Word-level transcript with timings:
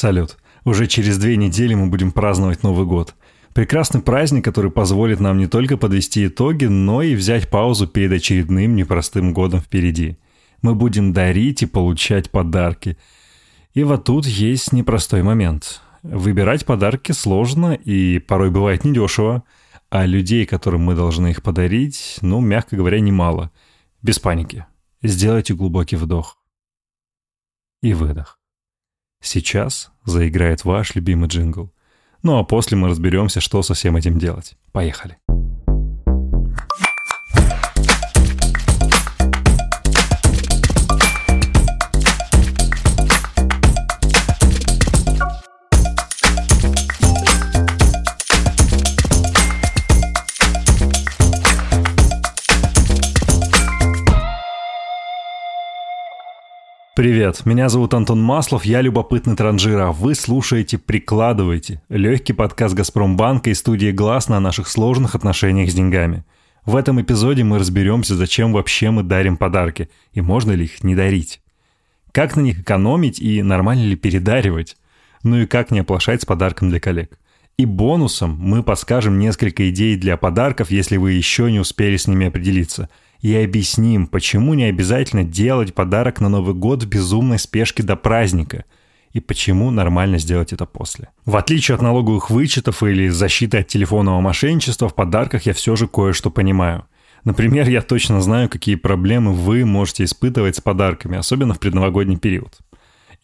Салют. 0.00 0.38
Уже 0.64 0.86
через 0.86 1.18
две 1.18 1.36
недели 1.36 1.74
мы 1.74 1.88
будем 1.88 2.10
праздновать 2.10 2.62
Новый 2.62 2.86
год. 2.86 3.14
Прекрасный 3.52 4.00
праздник, 4.00 4.42
который 4.42 4.70
позволит 4.70 5.20
нам 5.20 5.36
не 5.36 5.46
только 5.46 5.76
подвести 5.76 6.26
итоги, 6.26 6.64
но 6.64 7.02
и 7.02 7.14
взять 7.14 7.50
паузу 7.50 7.86
перед 7.86 8.10
очередным 8.10 8.76
непростым 8.76 9.34
годом 9.34 9.60
впереди. 9.60 10.16
Мы 10.62 10.74
будем 10.74 11.12
дарить 11.12 11.62
и 11.62 11.66
получать 11.66 12.30
подарки. 12.30 12.96
И 13.74 13.84
вот 13.84 14.04
тут 14.04 14.24
есть 14.24 14.72
непростой 14.72 15.22
момент. 15.22 15.82
Выбирать 16.02 16.64
подарки 16.64 17.12
сложно 17.12 17.74
и 17.74 18.20
порой 18.20 18.50
бывает 18.50 18.86
недешево, 18.86 19.42
а 19.90 20.06
людей, 20.06 20.46
которым 20.46 20.80
мы 20.80 20.94
должны 20.94 21.28
их 21.28 21.42
подарить, 21.42 22.16
ну, 22.22 22.40
мягко 22.40 22.74
говоря, 22.74 23.00
немало. 23.00 23.50
Без 24.00 24.18
паники. 24.18 24.64
Сделайте 25.02 25.52
глубокий 25.52 25.96
вдох 25.96 26.38
и 27.82 27.92
выдох. 27.92 28.39
Сейчас 29.22 29.90
заиграет 30.04 30.64
ваш 30.64 30.94
любимый 30.94 31.28
джингл. 31.28 31.72
Ну 32.22 32.38
а 32.38 32.44
после 32.44 32.76
мы 32.76 32.88
разберемся, 32.88 33.40
что 33.40 33.62
со 33.62 33.74
всем 33.74 33.96
этим 33.96 34.18
делать. 34.18 34.56
Поехали. 34.72 35.18
Привет, 56.96 57.46
меня 57.46 57.68
зовут 57.68 57.94
Антон 57.94 58.20
Маслов, 58.20 58.64
я 58.64 58.80
любопытный 58.80 59.36
транжира. 59.36 59.92
Вы 59.92 60.16
слушаете 60.16 60.76
«Прикладывайте»— 60.76 61.80
легкий 61.88 62.32
подкаст 62.32 62.74
«Газпромбанка» 62.74 63.50
и 63.50 63.54
студии 63.54 63.92
«Глаз» 63.92 64.28
на 64.28 64.40
наших 64.40 64.66
сложных 64.66 65.14
отношениях 65.14 65.70
с 65.70 65.74
деньгами. 65.74 66.24
В 66.66 66.74
этом 66.74 67.00
эпизоде 67.00 67.44
мы 67.44 67.60
разберемся, 67.60 68.16
зачем 68.16 68.52
вообще 68.52 68.90
мы 68.90 69.04
дарим 69.04 69.36
подарки 69.36 69.88
и 70.12 70.20
можно 70.20 70.50
ли 70.50 70.64
их 70.64 70.82
не 70.82 70.96
дарить. 70.96 71.40
Как 72.10 72.34
на 72.34 72.40
них 72.40 72.58
экономить 72.58 73.20
и 73.20 73.40
нормально 73.40 73.84
ли 73.84 73.94
передаривать. 73.94 74.76
Ну 75.22 75.38
и 75.38 75.46
как 75.46 75.70
не 75.70 75.78
оплошать 75.78 76.22
с 76.22 76.26
подарком 76.26 76.70
для 76.70 76.80
коллег. 76.80 77.20
И 77.56 77.66
бонусом 77.66 78.36
мы 78.36 78.64
подскажем 78.64 79.16
несколько 79.16 79.70
идей 79.70 79.96
для 79.96 80.16
подарков, 80.16 80.72
если 80.72 80.96
вы 80.96 81.12
еще 81.12 81.52
не 81.52 81.60
успели 81.60 81.96
с 81.96 82.08
ними 82.08 82.26
определиться– 82.26 82.88
и 83.20 83.36
объясним, 83.36 84.06
почему 84.06 84.54
не 84.54 84.64
обязательно 84.64 85.24
делать 85.24 85.74
подарок 85.74 86.20
на 86.20 86.28
Новый 86.28 86.54
год 86.54 86.82
в 86.82 86.88
безумной 86.88 87.38
спешке 87.38 87.82
до 87.82 87.96
праздника 87.96 88.64
и 89.12 89.20
почему 89.20 89.70
нормально 89.70 90.18
сделать 90.18 90.52
это 90.52 90.66
после. 90.66 91.08
В 91.26 91.36
отличие 91.36 91.74
от 91.74 91.82
налоговых 91.82 92.30
вычетов 92.30 92.82
или 92.82 93.08
защиты 93.08 93.58
от 93.58 93.66
телефонного 93.66 94.20
мошенничества, 94.20 94.88
в 94.88 94.94
подарках 94.94 95.46
я 95.46 95.52
все 95.52 95.76
же 95.76 95.86
кое-что 95.86 96.30
понимаю. 96.30 96.84
Например, 97.24 97.68
я 97.68 97.82
точно 97.82 98.22
знаю, 98.22 98.48
какие 98.48 98.76
проблемы 98.76 99.32
вы 99.32 99.66
можете 99.66 100.04
испытывать 100.04 100.56
с 100.56 100.60
подарками, 100.60 101.18
особенно 101.18 101.52
в 101.52 101.60
предновогодний 101.60 102.16
период. 102.16 102.58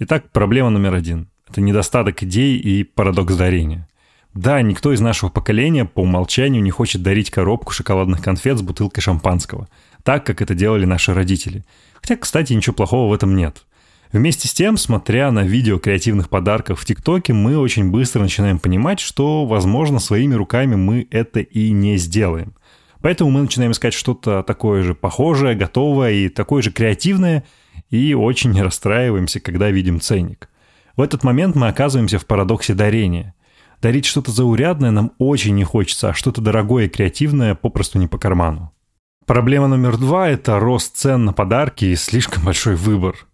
Итак, 0.00 0.30
проблема 0.32 0.68
номер 0.70 0.94
один– 0.94 1.28
это 1.48 1.62
недостаток 1.62 2.22
идей 2.22 2.58
и 2.58 2.84
парадокс 2.84 3.34
дарения. 3.34 3.88
Да, 4.34 4.60
никто 4.60 4.92
из 4.92 5.00
нашего 5.00 5.30
поколения 5.30 5.86
по 5.86 6.00
умолчанию 6.00 6.62
не 6.62 6.70
хочет 6.70 7.02
дарить 7.02 7.30
коробку 7.30 7.72
шоколадных 7.72 8.20
конфет 8.20 8.58
с 8.58 8.62
бутылкой 8.62 9.02
шампанского– 9.02 9.68
так, 10.06 10.24
как 10.24 10.40
это 10.40 10.54
делали 10.54 10.84
наши 10.84 11.12
родители. 11.12 11.64
Хотя, 11.94 12.16
кстати, 12.16 12.52
ничего 12.52 12.76
плохого 12.76 13.10
в 13.10 13.12
этом 13.12 13.34
нет. 13.34 13.66
Вместе 14.12 14.46
с 14.46 14.52
тем, 14.54 14.76
смотря 14.76 15.32
на 15.32 15.42
видео 15.42 15.80
креативных 15.80 16.28
подарков 16.28 16.78
в 16.78 16.84
ТикТоке, 16.84 17.32
мы 17.32 17.58
очень 17.58 17.90
быстро 17.90 18.22
начинаем 18.22 18.60
понимать, 18.60 19.00
что, 19.00 19.44
возможно, 19.46 19.98
своими 19.98 20.34
руками 20.34 20.76
мы 20.76 21.08
это 21.10 21.40
и 21.40 21.72
не 21.72 21.96
сделаем. 21.96 22.54
Поэтому 23.00 23.30
мы 23.30 23.42
начинаем 23.42 23.72
искать 23.72 23.94
что-то 23.94 24.44
такое 24.44 24.84
же 24.84 24.94
похожее, 24.94 25.56
готовое 25.56 26.12
и 26.12 26.28
такое 26.28 26.62
же 26.62 26.70
креативное, 26.70 27.42
и 27.90 28.14
очень 28.14 28.62
расстраиваемся, 28.62 29.40
когда 29.40 29.72
видим 29.72 30.00
ценник. 30.00 30.48
В 30.96 31.00
этот 31.00 31.24
момент 31.24 31.56
мы 31.56 31.66
оказываемся 31.66 32.20
в 32.20 32.26
парадоксе 32.26 32.74
дарения. 32.74 33.34
Дарить 33.82 34.06
что-то 34.06 34.30
заурядное 34.30 34.92
нам 34.92 35.12
очень 35.18 35.56
не 35.56 35.64
хочется, 35.64 36.10
а 36.10 36.14
что-то 36.14 36.40
дорогое 36.40 36.84
и 36.84 36.88
креативное 36.88 37.56
попросту 37.56 37.98
не 37.98 38.06
по 38.06 38.18
карману. 38.18 38.72
Проблема 39.26 39.66
номер 39.66 39.96
два– 39.96 40.28
это 40.30 40.60
рост 40.60 40.96
цен 40.96 41.24
на 41.24 41.32
подарки 41.32 41.84
и 41.84 41.96
слишком 41.96 42.44
большой 42.44 42.76
выбор. 42.76 43.26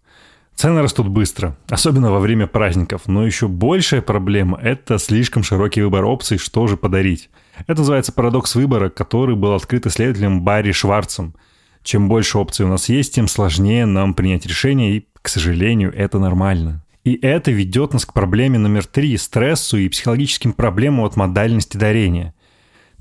Цены 0.55 0.81
растут 0.81 1.07
быстро, 1.07 1.55
особенно 1.69 2.11
во 2.11 2.19
время 2.19 2.47
праздников, 2.47 3.03
но 3.05 3.23
еще 3.23 3.47
большая 3.47 4.01
проблема– 4.01 4.59
это 4.63 4.97
слишком 4.97 5.43
широкий 5.43 5.83
выбор 5.83 6.05
опций, 6.05 6.39
что 6.39 6.65
же 6.65 6.77
подарить. 6.77 7.29
Это 7.67 7.81
называется 7.81 8.11
парадокс 8.11 8.55
выбора, 8.55 8.89
который 8.89 9.35
был 9.35 9.53
открыт 9.53 9.85
исследователем 9.85 10.41
Барри 10.41 10.71
Шварцем. 10.71 11.35
Чем 11.83 12.09
больше 12.09 12.39
опций 12.39 12.65
у 12.65 12.69
нас 12.69 12.89
есть, 12.89 13.13
тем 13.13 13.27
сложнее 13.27 13.85
нам 13.85 14.15
принять 14.15 14.47
решение, 14.47 14.97
и, 14.97 15.07
к 15.21 15.29
сожалению, 15.29 15.93
это 15.95 16.17
нормально. 16.17 16.83
И 17.03 17.19
это 17.21 17.51
ведет 17.51 17.93
нас 17.93 18.03
к 18.07 18.13
проблеме 18.13 18.57
номер 18.57 18.87
три– 18.87 19.15
стрессу 19.19 19.77
и 19.77 19.89
психологическим 19.89 20.53
проблемам 20.53 21.01
от 21.01 21.17
модальности 21.17 21.77
дарения– 21.77 22.33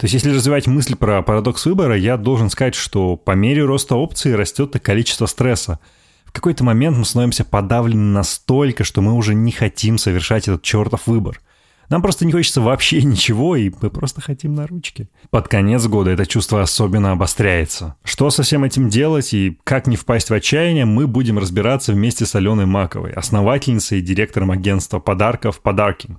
то 0.02 0.06
есть, 0.06 0.14
если 0.14 0.34
развивать 0.34 0.66
мысль 0.66 0.96
про 0.96 1.22
парадокс 1.22 1.64
выбора, 1.64 1.96
я 1.96 2.16
должен 2.16 2.50
сказать, 2.50 2.74
что 2.74 3.16
по 3.16 3.36
мере 3.36 3.64
роста 3.64 3.94
опций 3.94 4.34
растет 4.34 4.74
и 4.74 4.80
количество 4.80 5.26
стресса. 5.26 5.78
В 6.24 6.32
какой-то 6.32 6.64
момент 6.64 6.96
мы 6.96 7.04
становимся 7.04 7.44
подавлены 7.44 8.12
настолько, 8.12 8.82
что 8.82 9.00
мы 9.00 9.12
уже 9.12 9.36
не 9.36 9.52
хотим 9.52 9.98
совершать 9.98 10.48
этот 10.48 10.62
чертов 10.62 11.06
выбор. 11.06 11.40
Нам 11.88 12.02
просто 12.02 12.26
не 12.26 12.32
хочется 12.32 12.60
вообще 12.60 13.00
ничего, 13.04 13.54
и 13.54 13.70
мы 13.80 13.90
просто 13.90 14.20
хотим 14.20 14.56
на 14.56 14.66
ручке. 14.66 15.08
Под 15.30 15.46
конец 15.46 15.86
года 15.86 16.10
это 16.10 16.26
чувство 16.26 16.62
особенно 16.62 17.12
обостряется. 17.12 17.94
Что 18.02 18.30
со 18.30 18.42
всем 18.42 18.64
этим 18.64 18.88
делать 18.88 19.32
и 19.32 19.56
как 19.62 19.86
не 19.86 19.94
впасть 19.94 20.30
в 20.30 20.34
отчаяние, 20.34 20.84
мы 20.84 21.06
будем 21.06 21.38
разбираться 21.38 21.92
вместе 21.92 22.26
с 22.26 22.34
Аленой 22.34 22.66
Маковой, 22.66 23.12
основательницей 23.12 24.00
и 24.00 24.02
директором 24.02 24.50
агентства 24.50 24.98
подарков 24.98 25.60
«Подаркинг». 25.60 26.18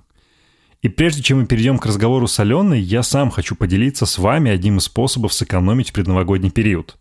И 0.84 0.90
прежде 0.90 1.22
чем 1.22 1.38
мы 1.38 1.46
перейдем 1.46 1.78
к 1.78 1.86
разговору 1.86 2.26
с 2.26 2.38
Аленой, 2.38 2.78
я 2.78 3.02
сам 3.02 3.30
хочу 3.30 3.56
поделиться 3.56 4.04
с 4.04 4.18
вами 4.18 4.50
одним 4.50 4.76
из 4.76 4.84
способов 4.84 5.32
сэкономить 5.32 5.88
в 5.88 5.92
предновогодний 5.94 6.50
период. 6.50 6.98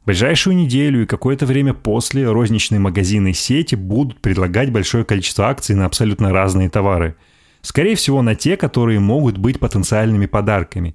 В 0.00 0.06
ближайшую 0.06 0.54
неделю 0.54 1.02
и 1.02 1.06
какое-то 1.06 1.44
время 1.44 1.74
после 1.74 2.30
розничные 2.30 2.78
магазины 2.78 3.32
и 3.32 3.34
сети 3.34 3.74
будут 3.74 4.20
предлагать 4.20 4.70
большое 4.70 5.04
количество 5.04 5.48
акций 5.48 5.74
на 5.74 5.86
абсолютно 5.86 6.32
разные 6.32 6.70
товары. 6.70 7.16
Скорее 7.62 7.96
всего, 7.96 8.22
на 8.22 8.36
те, 8.36 8.56
которые 8.56 9.00
могут 9.00 9.38
быть 9.38 9.58
потенциальными 9.58 10.26
подарками. 10.26 10.94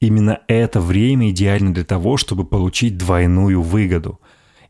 Именно 0.00 0.40
это 0.48 0.80
время 0.80 1.30
идеально 1.30 1.72
для 1.72 1.84
того, 1.84 2.16
чтобы 2.16 2.44
получить 2.44 2.98
двойную 2.98 3.62
выгоду. 3.62 4.20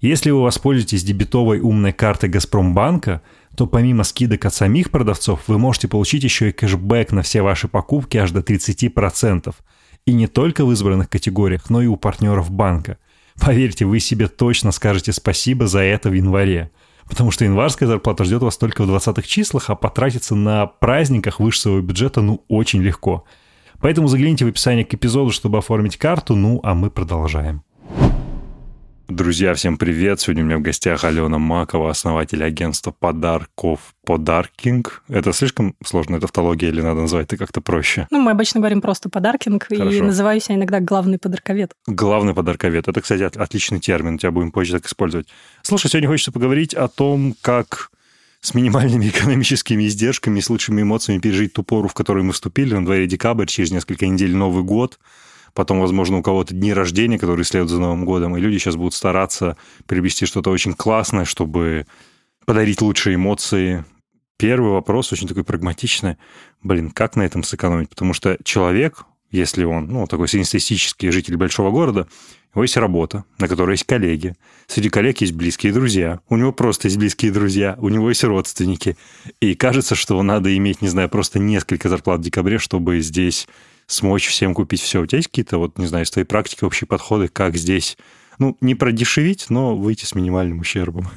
Если 0.01 0.31
вы 0.31 0.43
воспользуетесь 0.43 1.05
дебетовой 1.05 1.61
умной 1.61 1.93
картой 1.93 2.29
Газпромбанка– 2.29 3.23
то 3.59 3.67
помимо 3.67 4.05
скидок 4.05 4.45
от 4.45 4.55
самих 4.55 4.93
продавцов 4.93 5.41
вы 5.49 5.59
можете 5.59 5.89
получить 5.89 6.23
еще 6.23 6.51
и 6.51 6.53
кэшбэк 6.53 7.11
на 7.11 7.23
все 7.23 7.43
ваши 7.43 7.67
покупки 7.67 8.17
аж 8.17 8.31
до 8.31 8.39
30%. 8.39 9.53
И 10.07 10.13
не 10.13 10.29
только 10.29 10.65
в 10.65 10.71
избранных 10.71 11.09
категориях, 11.09 11.69
но 11.69 11.83
и 11.83 11.89
у 11.89 11.97
партнеров 11.97 12.53
банка. 12.53 12.99
Поверьте, 13.41 13.85
вы 13.85 13.99
себе 13.99 14.29
точно 14.29 14.71
скажете 14.71 15.13
спасибо 15.13 15.67
за 15.67 15.81
это 15.81 16.09
в 16.09 16.13
январе. 16.13 16.71
Потому 17.09 17.33
что 17.33 17.45
январская 17.45 17.89
зарплата 17.89 18.23
ждет 18.23 18.43
вас 18.43 18.57
только 18.57 18.85
в 18.85 18.91
20-х 18.91 19.27
числах, 19.27 19.71
а 19.71 19.75
потратиться 19.75 20.37
на 20.37 20.67
праздниках 20.67 21.41
выше 21.41 21.59
своего 21.59 21.81
бюджета 21.81 22.21
ну 22.21 22.45
очень 22.47 22.81
легко. 22.81 23.25
Поэтому 23.81 24.07
загляните 24.07 24.45
в 24.45 24.49
описание 24.49 24.85
к 24.85 24.95
эпизоду, 24.95 25.33
чтобы 25.33 25.59
оформить 25.59 25.97
карту, 25.97 26.37
ну 26.37 26.61
а 26.63 26.75
мы 26.75 26.91
продолжаем. 26.93 27.65
Друзья, 29.19 29.53
всем 29.55 29.79
привет! 29.79 30.21
Сегодня 30.21 30.45
у 30.45 30.47
меня 30.47 30.59
в 30.59 30.63
гостях 30.63 31.03
Алена 31.03 31.39
Макова, 31.39 31.91
основатель 31.91 32.45
агентства 32.45 32.93
подарков 32.93 33.81
Подаркинг. 34.07 35.03
Это 35.09 35.33
слишком 35.33 35.75
сложная 35.85 36.21
тавтология 36.21 36.69
или 36.69 36.81
надо 36.81 37.01
называть 37.01 37.27
это 37.27 37.37
как-то 37.37 37.61
проще? 37.61 38.07
Ну, 38.13 38.21
мы 38.21 38.31
обычно 38.31 38.61
говорим 38.61 38.81
просто 38.81 39.09
подаркинг, 39.09 39.67
Хорошо. 39.69 39.91
и 39.91 40.01
называюсь 40.03 40.49
я 40.49 40.55
иногда 40.55 40.79
главный 40.79 41.19
подарковед. 41.19 41.73
Главный 41.89 42.33
подарковед. 42.33 42.87
Это, 42.87 43.01
кстати, 43.01 43.25
отличный 43.25 43.81
термин, 43.81 44.19
тебя 44.19 44.31
будем 44.31 44.53
позже 44.53 44.75
так 44.75 44.87
использовать. 44.87 45.27
Слушай, 45.63 45.91
сегодня 45.91 46.09
хочется 46.09 46.31
поговорить 46.31 46.73
о 46.75 46.87
том, 46.87 47.35
как 47.41 47.91
с 48.41 48.55
минимальными 48.55 49.09
экономическими 49.09 49.89
издержками 49.89 50.39
и 50.39 50.43
с 50.43 50.49
лучшими 50.49 50.83
эмоциями 50.83 51.19
пережить 51.19 51.55
ту 51.55 51.65
пору, 51.65 51.89
в 51.89 51.95
которую 51.95 52.25
мы 52.25 52.33
вступили, 52.33 52.73
на 52.73 52.85
дворе 52.85 53.09
декабрь, 53.09 53.47
через 53.47 53.73
несколько 53.73 54.07
недель 54.07 54.37
Новый 54.37 54.63
год– 54.63 55.01
потом, 55.59 55.81
возможно, 55.81 56.19
у 56.19 56.23
кого-то 56.23 56.55
дни 56.55 56.73
рождения, 56.73 57.19
которые 57.19 57.45
следуют 57.45 57.73
за 57.73 57.81
Новым 57.81 58.05
годом, 58.05 58.37
и 58.37 58.41
люди 58.41 58.59
сейчас 58.59 58.77
будут 58.77 58.95
стараться 58.95 59.57
приобрести 59.87 60.25
что-то 60.25 60.51
очень 60.51 60.73
классное, 60.73 61.25
чтобы 61.25 61.85
подарить 62.47 62.81
лучшие 62.81 63.17
эмоции. 63.17 63.85
Первый 64.37 64.71
вопрос 64.71 65.13
очень 65.13 65.27
такой 65.27 65.43
прагматичный. 65.43 66.17
Блин, 66.63 66.93
как 66.93 67.17
на 67.17 67.23
этом 67.23 67.43
сэкономить? 67.43 67.89
Потому 67.89 68.15
что 68.15 68.39
человек, 68.45 69.05
если 69.33 69.65
он, 69.65 69.89
ну, 69.89 70.07
такой 70.07 70.29
среднестатистический 70.29 71.11
житель 71.11 71.37
большого 71.37 71.73
города, 71.73 72.07
у 72.55 72.59
него 72.59 72.63
есть 72.63 72.77
работа, 72.77 73.25
на 73.41 73.49
которой 73.49 73.73
есть 73.73 73.85
коллеги. 73.85 74.37
Среди 74.69 74.91
коллег 74.91 75.21
есть 75.23 75.33
близкие 75.33 75.73
друзья. 75.73 76.21
У 76.29 76.37
него 76.37 76.53
просто 76.53 76.87
есть 76.87 76.99
близкие 76.99 77.33
друзья. 77.33 77.75
У 77.81 77.89
него 77.89 78.11
есть 78.11 78.23
родственники. 78.23 78.97
И 79.41 79.57
кажется, 79.57 79.97
что 79.97 80.23
надо 80.23 80.57
иметь, 80.57 80.83
не 80.83 80.89
знаю, 80.89 81.09
просто 81.09 81.41
несколько 81.41 81.89
зарплат 81.89 82.21
в 82.21 82.23
декабре, 82.23 82.59
чтобы 82.59 83.01
здесь 83.01 83.49
смочь 83.89 84.29
всем 84.29 84.55
купить 84.55 84.81
все. 84.81 85.01
У 85.01 85.07
тебя 85.07 85.19
есть 85.19 85.29
какие-то, 85.29 85.59
вот, 85.59 85.79
не 85.79 85.87
знаю, 85.87 86.05
из 86.05 86.11
твоей 86.11 86.27
практики 86.27 86.63
общие 86.63 86.87
подходы, 86.87 87.27
как 87.27 87.57
здесь, 87.57 87.99
ну, 88.39 88.57
не 88.61 88.77
продешевить, 88.77 89.47
но 89.49 89.75
выйти 89.75 90.05
с 90.05 90.15
минимальным 90.15 90.61
ущербом? 90.61 91.09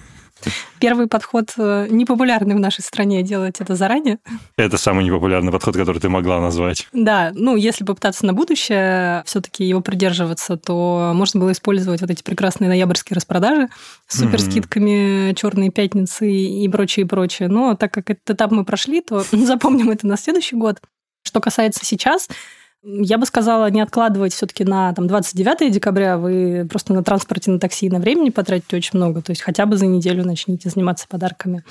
Первый 0.79 1.07
подход 1.07 1.53
э, 1.57 1.87
непопулярный 1.89 2.55
в 2.55 2.59
нашей 2.59 2.81
стране 2.81 3.21
делать 3.21 3.57
это 3.59 3.75
заранее. 3.75 4.17
Это 4.57 4.77
самый 4.77 5.05
непопулярный 5.05 5.51
подход, 5.51 5.75
который 5.75 5.99
ты 5.99 6.09
могла 6.09 6.41
назвать. 6.41 6.87
Да, 6.93 7.31
ну 7.35 7.55
если 7.55 7.83
попытаться 7.83 8.25
на 8.25 8.33
будущее 8.33 9.23
все-таки 9.27 9.63
его 9.63 9.81
придерживаться, 9.81 10.57
то 10.57 11.11
можно 11.13 11.39
было 11.39 11.51
использовать 11.51 12.01
вот 12.01 12.09
эти 12.09 12.23
прекрасные 12.23 12.69
ноябрьские 12.69 13.15
распродажи 13.15 13.69
с 14.07 14.19
суперскидками, 14.19 15.29
угу. 15.29 15.35
черные 15.35 15.69
пятницы 15.69 16.31
и 16.31 16.67
прочее, 16.69 17.05
и 17.05 17.07
прочее. 17.07 17.47
Но 17.47 17.75
так 17.75 17.93
как 17.93 18.09
этот 18.09 18.31
этап 18.31 18.51
мы 18.51 18.65
прошли, 18.65 19.01
то 19.01 19.23
запомним 19.31 19.91
это 19.91 20.07
на 20.07 20.17
следующий 20.17 20.55
год. 20.55 20.81
Что 21.23 21.39
касается 21.39 21.85
сейчас, 21.85 22.27
я 22.83 23.17
бы 23.17 23.25
сказала, 23.25 23.69
не 23.69 23.81
откладывать 23.81 24.33
все-таки 24.33 24.63
на 24.63 24.93
там, 24.93 25.07
29 25.07 25.71
декабря. 25.71 26.17
Вы 26.17 26.67
просто 26.69 26.93
на 26.93 27.03
транспорте, 27.03 27.51
на 27.51 27.59
такси, 27.59 27.89
на 27.89 27.99
времени 27.99 28.29
потратите 28.29 28.77
очень 28.77 28.97
много. 28.97 29.21
То 29.21 29.31
есть 29.31 29.41
хотя 29.41 29.65
бы 29.65 29.77
за 29.77 29.85
неделю 29.85 30.25
начните 30.25 30.69
заниматься 30.69 31.07
подарками. 31.07 31.63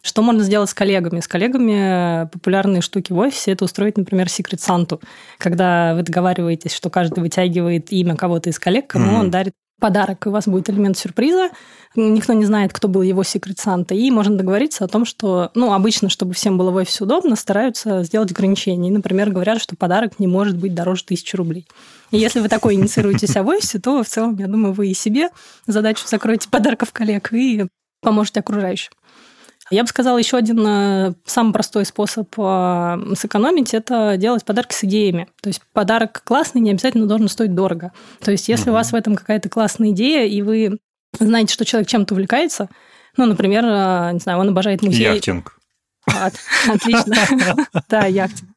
Что 0.00 0.22
можно 0.22 0.42
сделать 0.42 0.68
с 0.68 0.74
коллегами? 0.74 1.20
С 1.20 1.28
коллегами 1.28 2.28
популярные 2.30 2.82
штуки 2.82 3.12
в 3.12 3.18
офисе– 3.18 3.52
это 3.52 3.64
устроить, 3.64 3.96
например, 3.96 4.28
секрет 4.28 4.60
Санту. 4.60 5.00
Когда 5.38 5.94
вы 5.94 6.02
договариваетесь, 6.02 6.74
что 6.74 6.90
каждый 6.90 7.20
вытягивает 7.20 7.90
имя 7.90 8.14
кого-то 8.14 8.50
из 8.50 8.58
коллег, 8.58 8.86
кому 8.86 9.12
mm-hmm. 9.12 9.20
он 9.20 9.30
дарит 9.30 9.54
подарок, 9.80 10.26
и 10.26 10.28
у 10.28 10.32
вас 10.32 10.46
будет 10.46 10.70
элемент 10.70 10.96
сюрприза. 10.96 11.50
Никто 11.96 12.32
не 12.32 12.44
знает, 12.44 12.72
кто 12.72 12.88
был 12.88 13.02
его 13.02 13.22
секрет 13.22 13.58
Санта. 13.58 13.94
И 13.94 14.10
можно 14.10 14.36
договориться 14.36 14.84
о 14.84 14.88
том, 14.88 15.04
что, 15.04 15.50
ну, 15.54 15.72
обычно, 15.72 16.08
чтобы 16.08 16.34
всем 16.34 16.58
было 16.58 16.70
в 16.70 16.76
офисе 16.76 17.04
удобно, 17.04 17.36
стараются 17.36 18.02
сделать 18.04 18.32
ограничения. 18.32 18.90
Например, 18.90 19.30
говорят, 19.30 19.60
что 19.60 19.76
подарок 19.76 20.18
не 20.18 20.26
может 20.26 20.56
быть 20.56 20.74
дороже 20.74 21.04
тысячи 21.04 21.36
рублей. 21.36 21.66
И 22.10 22.18
если 22.18 22.40
вы 22.40 22.48
такой 22.48 22.74
инициируете 22.74 23.26
себя 23.26 23.42
в 23.42 23.48
офисе, 23.48 23.78
то 23.78 24.02
в 24.02 24.08
целом, 24.08 24.36
я 24.38 24.46
думаю, 24.46 24.72
вы 24.72 24.88
и 24.88 24.94
себе 24.94 25.30
задачу 25.66 26.06
закроете 26.06 26.48
подарков 26.48 26.92
коллег 26.92 27.32
и 27.32 27.66
поможете 28.00 28.40
окружающим. 28.40 28.92
Я 29.70 29.82
бы 29.82 29.88
сказала, 29.88 30.18
еще 30.18 30.36
один 30.36 30.64
э, 30.66 31.14
самый 31.24 31.52
простой 31.52 31.86
способ 31.86 32.28
э, 32.36 33.14
сэкономить– 33.16 33.72
это 33.74 34.16
делать 34.18 34.44
подарки 34.44 34.74
с 34.74 34.84
идеями. 34.84 35.28
То 35.40 35.48
есть 35.48 35.62
подарок 35.72 36.22
классный 36.24 36.60
не 36.60 36.70
обязательно 36.70 37.06
должен 37.06 37.28
стоить 37.28 37.54
дорого. 37.54 37.92
То 38.20 38.30
есть 38.30 38.48
если 38.48 38.64
угу. 38.64 38.72
у 38.72 38.74
вас 38.74 38.92
в 38.92 38.94
этом 38.94 39.16
какая-то 39.16 39.48
классная 39.48 39.90
идея, 39.90 40.26
и 40.26 40.42
вы 40.42 40.78
знаете, 41.18 41.54
что 41.54 41.64
человек 41.64 41.88
чем-то 41.88 42.14
увлекается, 42.14 42.68
ну, 43.16 43.26
например, 43.26 43.64
э, 43.64 44.10
не 44.12 44.18
знаю, 44.18 44.38
он 44.38 44.48
обожает 44.50 44.82
музей. 44.82 45.04
Яхтинг. 45.04 45.58
Отлично. 46.06 47.14
Да, 47.88 48.06
яхтинг. 48.06 48.50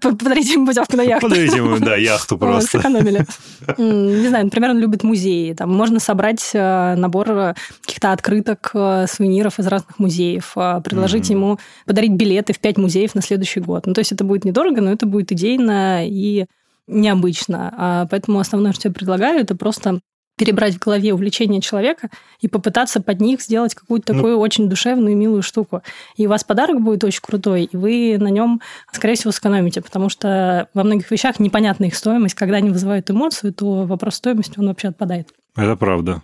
Подарите 0.00 0.54
ему 0.54 0.66
путевку 0.66 0.96
на 0.96 1.02
яхту. 1.02 1.28
Подарите 1.28 1.56
ему, 1.56 1.78
да, 1.78 1.96
яхту 1.96 2.38
просто. 2.38 2.78
Сэкономили. 2.78 3.26
Не 3.78 4.28
знаю, 4.28 4.44
например, 4.44 4.70
он 4.70 4.78
любит 4.78 5.02
музеи. 5.02 5.52
Там 5.54 5.74
можно 5.74 6.00
собрать 6.00 6.50
э, 6.52 6.94
набор 6.96 7.30
э, 7.30 7.54
каких-то 7.82 8.12
открыток, 8.12 8.70
э, 8.74 9.06
сувениров 9.08 9.58
из 9.58 9.66
разных 9.66 9.98
музеев, 9.98 10.52
предложить 10.84 11.30
ему 11.30 11.58
подарить 11.86 12.12
билеты 12.12 12.52
в 12.52 12.58
пять 12.58 12.78
музеев 12.78 13.14
на 13.14 13.22
следующий 13.22 13.60
год. 13.60 13.86
Ну, 13.86 13.94
то 13.94 14.00
есть 14.00 14.12
это 14.12 14.24
будет 14.24 14.44
недорого, 14.44 14.80
но 14.80 14.92
это 14.92 15.06
будет 15.06 15.32
идейно 15.32 16.06
и 16.06 16.46
необычно. 16.86 17.72
А 17.76 18.06
поэтому 18.06 18.38
основное, 18.38 18.72
что 18.72 18.88
я 18.88 18.94
предлагаю, 18.94 19.40
это 19.40 19.54
просто 19.54 20.00
перебрать 20.36 20.74
в 20.74 20.78
голове 20.78 21.12
увлечения 21.12 21.60
человека 21.60 22.10
и 22.40 22.48
попытаться 22.48 23.00
под 23.00 23.20
них 23.20 23.42
сделать 23.42 23.74
какую-то 23.74 24.12
ну, 24.12 24.18
такую 24.18 24.38
очень 24.38 24.68
душевную 24.68 25.12
и 25.12 25.16
милую 25.16 25.42
штуку. 25.42 25.82
И 26.16 26.26
у 26.26 26.30
вас 26.30 26.42
подарок 26.44 26.80
будет 26.80 27.04
очень 27.04 27.20
крутой, 27.20 27.64
и 27.64 27.76
вы 27.76 28.16
на 28.18 28.28
нем, 28.28 28.60
скорее 28.92 29.14
всего, 29.14 29.30
сэкономите, 29.32 29.82
потому 29.82 30.08
что 30.08 30.68
во 30.74 30.84
многих 30.84 31.10
вещах 31.10 31.38
непонятна 31.38 31.84
их 31.84 31.94
стоимость. 31.94 32.34
Когда 32.34 32.56
они 32.56 32.70
вызывают 32.70 33.10
эмоцию, 33.10 33.52
то 33.52 33.84
вопрос 33.84 34.16
стоимости, 34.16 34.58
он 34.58 34.68
вообще 34.68 34.88
отпадает. 34.88 35.28
Это 35.54 35.76
правда. 35.76 36.22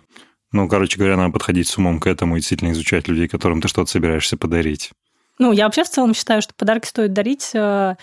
Ну, 0.51 0.67
короче 0.67 0.97
говоря, 0.97 1.15
надо 1.15 1.31
подходить 1.31 1.67
с 1.67 1.77
умом 1.77 1.99
к 1.99 2.07
этому 2.07 2.35
и 2.35 2.39
действительно 2.39 2.71
изучать 2.71 3.07
людей, 3.07 3.27
которым 3.27 3.61
ты 3.61 3.67
что-то 3.67 3.91
собираешься 3.91 4.35
подарить. 4.35 4.91
Ну, 5.37 5.51
я 5.51 5.65
вообще 5.65 5.83
в 5.83 5.89
целом 5.89 6.13
считаю, 6.13 6.41
что 6.41 6.53
подарки 6.53 6.87
стоит 6.87 7.13
дарить 7.13 7.51
э, 7.53 7.95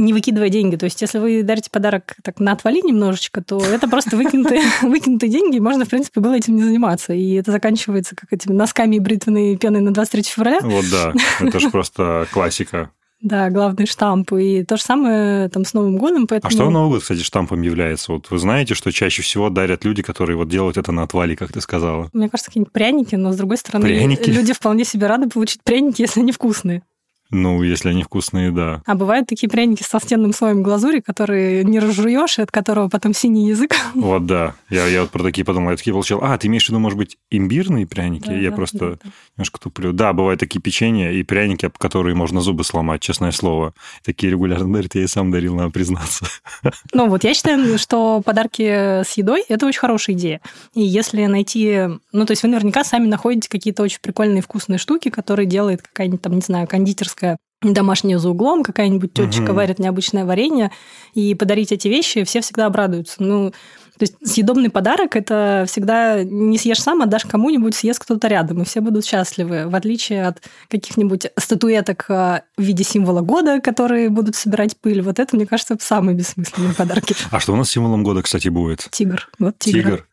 не 0.00 0.12
выкидывая 0.12 0.48
деньги. 0.48 0.76
То 0.76 0.84
есть, 0.84 1.00
если 1.00 1.18
вы 1.18 1.42
дарите 1.42 1.70
подарок 1.70 2.16
так 2.22 2.40
на 2.40 2.52
отвали 2.52 2.80
немножечко, 2.80 3.42
то 3.42 3.62
это 3.62 3.88
просто 3.88 4.16
выкинутые, 4.16 4.62
выкинутые 4.82 5.30
деньги, 5.30 5.58
можно, 5.58 5.84
в 5.84 5.88
принципе, 5.88 6.20
было 6.20 6.34
этим 6.34 6.56
не 6.56 6.62
заниматься. 6.62 7.12
И 7.12 7.34
это 7.34 7.52
заканчивается 7.52 8.16
как 8.16 8.32
этими 8.32 8.52
носками 8.52 8.96
и 8.96 9.00
бритвенной 9.00 9.56
пеной 9.56 9.80
на 9.80 9.92
23 9.92 10.22
февраля. 10.24 10.60
Вот 10.62 10.84
да, 10.90 11.12
это 11.40 11.60
же 11.60 11.70
просто 11.70 12.26
классика. 12.32 12.90
Да, 13.22 13.50
главный 13.50 13.86
штамп. 13.86 14.32
И 14.32 14.64
то 14.64 14.78
же 14.78 14.82
самое 14.82 15.50
там 15.50 15.64
с 15.66 15.74
Новым 15.74 15.98
годом. 15.98 16.26
Поэтому... 16.26 16.48
А 16.48 16.50
что 16.50 16.66
в 16.66 16.70
Новый 16.70 16.94
год, 16.94 17.02
кстати, 17.02 17.22
штампом 17.22 17.60
является? 17.60 18.12
Вот 18.12 18.30
вы 18.30 18.38
знаете, 18.38 18.74
что 18.74 18.90
чаще 18.92 19.20
всего 19.20 19.50
дарят 19.50 19.84
люди, 19.84 20.02
которые 20.02 20.36
вот 20.36 20.48
делают 20.48 20.78
это 20.78 20.90
на 20.90 21.02
отвале, 21.02 21.36
как 21.36 21.52
ты 21.52 21.60
сказала? 21.60 22.08
Мне 22.14 22.30
кажется, 22.30 22.50
какие-нибудь 22.50 22.72
пряники, 22.72 23.16
но, 23.16 23.32
с 23.32 23.36
другой 23.36 23.58
стороны, 23.58 23.84
пряники? 23.84 24.30
люди 24.30 24.54
вполне 24.54 24.84
себе 24.84 25.06
рады 25.06 25.28
получить 25.28 25.62
пряники, 25.62 26.00
если 26.00 26.20
они 26.20 26.32
вкусные. 26.32 26.82
Ну, 27.30 27.62
если 27.62 27.90
они 27.90 28.02
вкусные, 28.02 28.50
да. 28.50 28.82
А 28.86 28.94
бывают 28.94 29.28
такие 29.28 29.48
пряники 29.48 29.82
с 29.82 29.88
толстенным 29.88 30.32
слоем 30.32 30.62
глазури, 30.62 31.00
которые 31.00 31.64
не 31.64 31.78
разжуешь, 31.78 32.38
и 32.38 32.42
от 32.42 32.50
которого 32.50 32.88
потом 32.88 33.14
синий 33.14 33.48
язык. 33.48 33.74
Вот, 33.94 34.26
да. 34.26 34.54
Я, 34.70 34.86
я 34.86 35.02
вот 35.02 35.10
про 35.10 35.22
такие 35.22 35.44
подумал. 35.44 35.70
Я 35.70 35.76
такие 35.76 35.92
получил. 35.92 36.20
А, 36.22 36.36
ты 36.38 36.46
имеешь 36.48 36.66
в 36.66 36.68
виду, 36.68 36.78
может 36.78 36.98
быть, 36.98 37.18
имбирные 37.30 37.86
пряники? 37.86 38.26
Да, 38.26 38.34
я 38.34 38.50
да, 38.50 38.56
просто 38.56 38.78
да, 38.78 38.90
да. 39.04 39.10
немножко 39.36 39.60
туплю. 39.60 39.92
Да, 39.92 40.12
бывают 40.12 40.40
такие 40.40 40.60
печенья 40.60 41.10
и 41.12 41.22
пряники, 41.22 41.66
об 41.66 41.76
которые 41.78 42.14
можно 42.14 42.40
зубы 42.40 42.64
сломать, 42.64 43.00
честное 43.02 43.30
слово. 43.30 43.74
Такие 44.04 44.32
регулярно 44.32 44.72
дарят, 44.72 44.94
я 44.94 45.02
и 45.02 45.06
сам 45.06 45.30
дарил, 45.30 45.54
надо 45.54 45.70
признаться. 45.70 46.26
Ну, 46.92 47.08
вот 47.08 47.24
я 47.24 47.34
считаю, 47.34 47.78
что 47.78 48.20
подарки 48.24 48.62
с 48.62 49.12
едой– 49.16 49.44
это 49.48 49.66
очень 49.66 49.78
хорошая 49.78 50.16
идея. 50.16 50.40
И 50.74 50.82
если 50.82 51.24
найти... 51.26 51.88
Ну, 52.12 52.26
то 52.26 52.32
есть 52.32 52.42
вы 52.42 52.48
наверняка 52.48 52.84
сами 52.84 53.06
находите 53.06 53.48
какие-то 53.48 53.82
очень 53.82 54.00
прикольные 54.00 54.42
вкусные 54.42 54.78
штуки, 54.78 55.08
которые 55.08 55.46
делает 55.46 55.82
какая-нибудь 55.82 56.22
там, 56.22 56.34
не 56.34 56.40
знаю, 56.40 56.66
кондитерская 56.66 57.19
кондитерская 57.20 57.38
домашняя 57.62 58.18
за 58.18 58.30
углом, 58.30 58.62
какая-нибудь 58.62 59.12
тетечка 59.12 59.50
угу. 59.50 59.54
варит 59.54 59.78
необычное 59.78 60.24
варенье, 60.24 60.70
и 61.12 61.34
подарить 61.34 61.72
эти 61.72 61.88
вещи 61.88 62.24
все 62.24 62.40
всегда 62.40 62.64
обрадуются. 62.64 63.16
Ну, 63.18 63.50
то 63.50 64.04
есть 64.04 64.14
съедобный 64.24 64.70
подарок– 64.70 65.14
это 65.16 65.66
всегда 65.68 66.24
не 66.24 66.56
съешь 66.56 66.80
сам, 66.80 67.02
а 67.02 67.06
дашь 67.06 67.26
кому-нибудь, 67.26 67.74
съест 67.74 67.98
кто-то 68.02 68.28
рядом, 68.28 68.62
и 68.62 68.64
все 68.64 68.80
будут 68.80 69.04
счастливы, 69.04 69.68
в 69.68 69.74
отличие 69.74 70.26
от 70.26 70.42
каких-нибудь 70.70 71.26
статуэток 71.36 72.06
а, 72.08 72.44
в 72.56 72.62
виде 72.62 72.82
символа 72.82 73.20
года, 73.20 73.60
которые 73.60 74.08
будут 74.08 74.36
собирать 74.36 74.74
пыль. 74.78 75.02
Вот 75.02 75.18
это, 75.18 75.36
мне 75.36 75.44
кажется, 75.44 75.76
самые 75.78 76.16
бессмысленные 76.16 76.72
подарки. 76.72 77.14
А 77.30 77.40
что 77.40 77.52
у 77.52 77.56
нас 77.56 77.68
символом 77.68 78.02
года, 78.02 78.22
кстати, 78.22 78.48
будет? 78.48 78.88
Тигр. 78.90 79.28
Вот 79.38 79.58
тигр. 79.58 79.82
Тигр. 79.82 80.06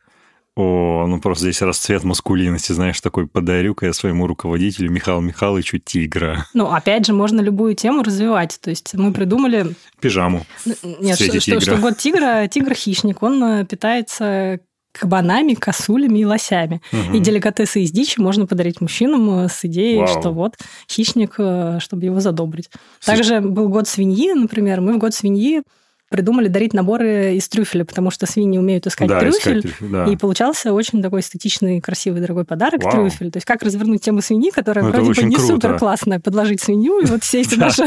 О, 0.58 1.06
ну 1.06 1.20
просто 1.20 1.44
здесь 1.44 1.62
расцвет 1.62 2.02
маскулинности, 2.02 2.72
знаешь, 2.72 3.00
такой 3.00 3.28
подарю-ка 3.28 3.86
я 3.86 3.92
своему 3.92 4.26
руководителю 4.26 4.90
Михаилу 4.90 5.20
Михайловичу 5.20 5.78
тигра. 5.78 6.46
Ну, 6.52 6.66
опять 6.66 7.06
же, 7.06 7.12
можно 7.12 7.40
любую 7.40 7.76
тему 7.76 8.02
развивать. 8.02 8.58
То 8.60 8.70
есть 8.70 8.92
мы 8.94 9.12
придумали... 9.12 9.76
Пижаму. 10.00 10.44
Нет, 10.82 11.16
что, 11.16 11.40
что, 11.40 11.60
что 11.60 11.76
год 11.76 11.96
тигра, 11.98 12.48
тигр-хищник, 12.48 13.18
он 13.20 13.44
э, 13.44 13.64
питается 13.66 14.58
кабанами, 14.90 15.54
косулями 15.54 16.18
и 16.18 16.24
лосями. 16.24 16.82
Угу. 16.92 17.16
И 17.16 17.20
деликатесы 17.20 17.82
из 17.82 17.92
дичи 17.92 18.18
можно 18.18 18.44
подарить 18.48 18.80
мужчинам 18.80 19.44
э, 19.44 19.48
с 19.48 19.64
идеей, 19.64 20.00
Вау. 20.00 20.08
что 20.08 20.32
вот 20.32 20.56
хищник, 20.90 21.34
э, 21.38 21.78
чтобы 21.80 22.06
его 22.06 22.18
задобрить. 22.18 22.68
Также 23.04 23.40
был 23.40 23.68
год 23.68 23.86
свиньи, 23.86 24.32
например. 24.32 24.80
Мы 24.80 24.94
в 24.94 24.98
год 24.98 25.14
свиньи 25.14 25.62
придумали 26.08 26.48
дарить 26.48 26.72
наборы 26.72 27.34
из 27.34 27.48
трюфеля, 27.48 27.84
потому 27.84 28.10
что 28.10 28.26
свиньи 28.26 28.58
умеют 28.58 28.86
искать 28.86 29.08
да, 29.08 29.20
трюфель. 29.20 29.66
Искать, 29.66 29.90
да. 29.90 30.06
И 30.06 30.16
получался 30.16 30.72
очень 30.72 31.02
такой 31.02 31.20
эстетичный, 31.20 31.80
красивый, 31.80 32.20
дорогой 32.20 32.44
подарок 32.44 32.82
Вау. 32.82 32.92
трюфель. 32.92 33.30
То 33.30 33.36
есть 33.36 33.46
как 33.46 33.62
развернуть 33.62 34.02
тему 34.02 34.22
свиньи, 34.22 34.50
которая 34.50 34.84
ну, 34.84 34.90
вроде 34.90 35.20
бы 35.20 35.26
не 35.26 35.36
круто. 35.36 35.52
супер 35.52 35.78
классная, 35.78 36.20
подложить 36.20 36.60
свинью, 36.60 37.00
и 37.00 37.06
вот 37.06 37.22
все 37.22 37.40
эти 37.40 37.56
наши... 37.56 37.84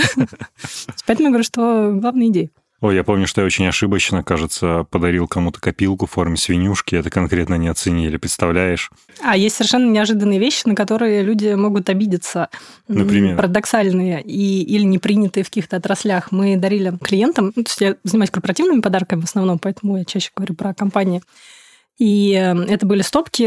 Поэтому 1.06 1.28
я 1.28 1.32
говорю, 1.32 1.44
что 1.44 1.92
главная 1.94 2.28
идея. 2.28 2.50
Ой, 2.82 2.96
я 2.96 3.04
помню, 3.04 3.28
что 3.28 3.42
я 3.42 3.46
очень 3.46 3.68
ошибочно, 3.68 4.24
кажется, 4.24 4.88
подарил 4.90 5.28
кому-то 5.28 5.62
копилку 5.62 6.08
в 6.08 6.12
форме 6.12 6.36
свинюшки, 6.36 6.96
это 6.96 7.12
конкретно 7.12 7.54
не 7.54 7.68
оценили, 7.68 8.18
представляешь? 8.18 8.90
А 9.24 9.38
есть 9.38 9.56
совершенно 9.56 9.88
неожиданные 9.92 10.40
вещи, 10.40 10.64
на 10.66 10.74
которые 10.74 11.22
люди 11.22 11.54
могут 11.54 11.90
обидеться. 11.90 12.50
Например? 12.88 13.36
Парадоксальные 13.38 14.24
и, 14.24 14.64
или 14.64 14.84
не 14.84 14.98
принятые 14.98 15.44
в 15.44 15.50
каких-то 15.50 15.78
отраслях. 15.78 16.32
Мы 16.32 16.58
дарили 16.58 16.98
клиентам, 17.04 17.54
ну, 17.56 17.64
то 17.64 17.70
есть 17.70 17.82
я 17.82 17.96
занимаюсь 18.04 18.32
корпоративными 18.32 18.82
подарками 18.82 19.22
в 19.22 19.26
основном, 19.26 19.60
поэтому 19.60 19.98
я 19.98 20.04
чаще 20.04 20.32
говорю 20.36 20.56
про 20.56 20.74
компании. 20.74 21.22
И 22.02 22.34
э, 22.34 22.56
это 22.64 22.88
были 22.88 23.04
стопки 23.04 23.46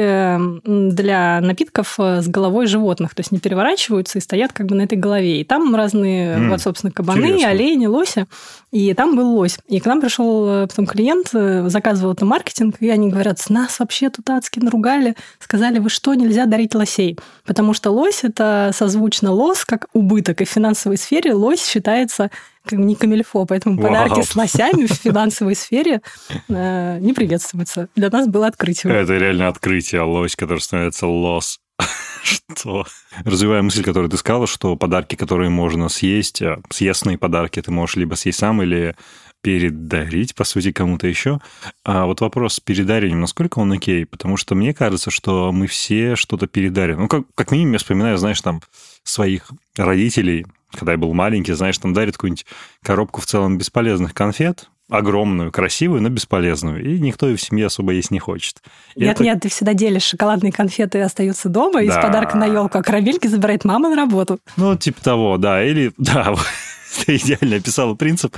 для 0.64 1.40
напитков 1.40 1.96
э, 1.98 2.22
с 2.22 2.28
головой 2.28 2.68
животных, 2.68 3.12
то 3.12 3.18
есть 3.18 3.32
не 3.32 3.40
переворачиваются 3.40 4.18
и 4.18 4.20
стоят 4.20 4.52
как 4.52 4.66
бы 4.66 4.76
на 4.76 4.82
этой 4.82 4.96
голове. 4.96 5.40
И 5.40 5.44
там 5.44 5.74
разные, 5.74 6.36
mm, 6.36 6.50
вот, 6.50 6.60
собственно, 6.60 6.92
кабаны, 6.92 7.24
интересно. 7.24 7.48
олени, 7.48 7.86
лоси. 7.86 8.26
И 8.70 8.94
там 8.94 9.16
был 9.16 9.34
лось. 9.34 9.58
И 9.66 9.80
к 9.80 9.86
нам 9.86 10.00
пришел 10.00 10.48
э, 10.48 10.66
потом 10.68 10.86
клиент, 10.86 11.30
заказывал 11.68 12.12
это 12.12 12.24
маркетинг, 12.26 12.76
и 12.78 12.88
они 12.90 13.10
говорят, 13.10 13.40
с 13.40 13.48
нас 13.48 13.80
вообще 13.80 14.08
тут 14.08 14.30
адски 14.30 14.60
наругали, 14.60 15.16
сказали, 15.40 15.80
вы 15.80 15.90
что, 15.90 16.14
нельзя 16.14 16.46
дарить 16.46 16.76
лосей? 16.76 17.18
Потому 17.44 17.74
что 17.74 17.90
лось– 17.90 18.20
это 18.22 18.70
созвучно 18.72 19.32
лос, 19.32 19.64
как 19.64 19.88
убыток, 19.94 20.42
и 20.42 20.44
в 20.44 20.48
финансовой 20.48 20.96
сфере 20.96 21.34
лось 21.34 21.66
считается 21.66 22.30
не 22.70 22.94
камильфо, 22.94 23.44
поэтому 23.46 23.76
Вау. 23.76 23.88
подарки 23.88 24.22
с 24.22 24.34
лосями 24.34 24.86
в 24.86 24.92
финансовой 24.92 25.54
сфере 25.54 26.00
э, 26.48 26.98
не 27.00 27.12
приветствуются. 27.12 27.88
Для 27.96 28.10
нас 28.10 28.26
было 28.26 28.46
открытие. 28.46 28.92
Это 28.92 29.16
реально 29.16 29.48
открытие, 29.48 30.02
лось, 30.02 30.36
который 30.36 30.60
становится 30.60 31.06
лос. 31.06 31.60
Что? 32.22 32.86
Развивая 33.24 33.62
мысль, 33.62 33.82
которую 33.82 34.10
ты 34.10 34.16
сказала, 34.16 34.46
что 34.46 34.76
подарки, 34.76 35.14
которые 35.14 35.50
можно 35.50 35.88
съесть, 35.88 36.40
а, 36.40 36.60
съестные 36.70 37.18
подарки 37.18 37.60
ты 37.60 37.70
можешь 37.70 37.96
либо 37.96 38.14
съесть 38.14 38.38
сам, 38.38 38.62
или 38.62 38.94
передарить, 39.42 40.34
по 40.34 40.44
сути, 40.44 40.72
кому-то 40.72 41.06
еще. 41.06 41.38
А 41.84 42.06
вот 42.06 42.22
вопрос 42.22 42.54
с 42.54 42.60
передарением, 42.60 43.20
насколько 43.20 43.58
он 43.58 43.72
окей? 43.72 44.06
Потому 44.06 44.38
что 44.38 44.54
мне 44.54 44.72
кажется, 44.72 45.10
что 45.10 45.52
мы 45.52 45.66
все 45.66 46.16
что-то 46.16 46.46
передарим. 46.46 47.00
Ну, 47.00 47.08
как, 47.08 47.24
как 47.34 47.50
минимум, 47.50 47.74
я 47.74 47.78
вспоминаю, 47.78 48.16
знаешь, 48.16 48.40
там, 48.40 48.62
своих 49.02 49.50
родителей, 49.76 50.46
когда 50.76 50.92
я 50.92 50.98
был 50.98 51.12
маленький, 51.14 51.52
знаешь, 51.52 51.78
там 51.78 51.92
дарит 51.92 52.14
какую-нибудь 52.14 52.46
коробку 52.82 53.20
в 53.20 53.26
целом 53.26 53.58
бесполезных 53.58 54.14
конфет, 54.14 54.68
огромную, 54.90 55.50
красивую, 55.50 56.02
но 56.02 56.08
бесполезную. 56.08 56.84
И 56.84 57.00
никто 57.00 57.28
ее 57.28 57.36
в 57.36 57.40
семье 57.40 57.66
особо 57.66 57.92
есть 57.92 58.10
не 58.10 58.18
хочет. 58.18 58.62
нет, 58.96 59.16
это... 59.16 59.24
нет, 59.24 59.40
ты 59.40 59.48
всегда 59.48 59.74
делишь 59.74 60.02
шоколадные 60.02 60.52
конфеты 60.52 60.98
и 60.98 61.00
остаются 61.00 61.48
дома, 61.48 61.74
да. 61.74 61.82
и 61.82 61.90
с 61.90 61.94
подарка 61.94 62.36
на 62.36 62.46
елку, 62.46 62.78
а 62.78 62.82
карамельки 62.82 63.26
забирает 63.26 63.64
мама 63.64 63.88
на 63.88 63.96
работу. 63.96 64.38
Ну, 64.56 64.76
типа 64.76 65.02
того, 65.02 65.38
да. 65.38 65.64
Или, 65.64 65.92
да, 65.96 66.34
ты 67.06 67.16
идеально 67.16 67.56
описала 67.56 67.94
принцип. 67.94 68.36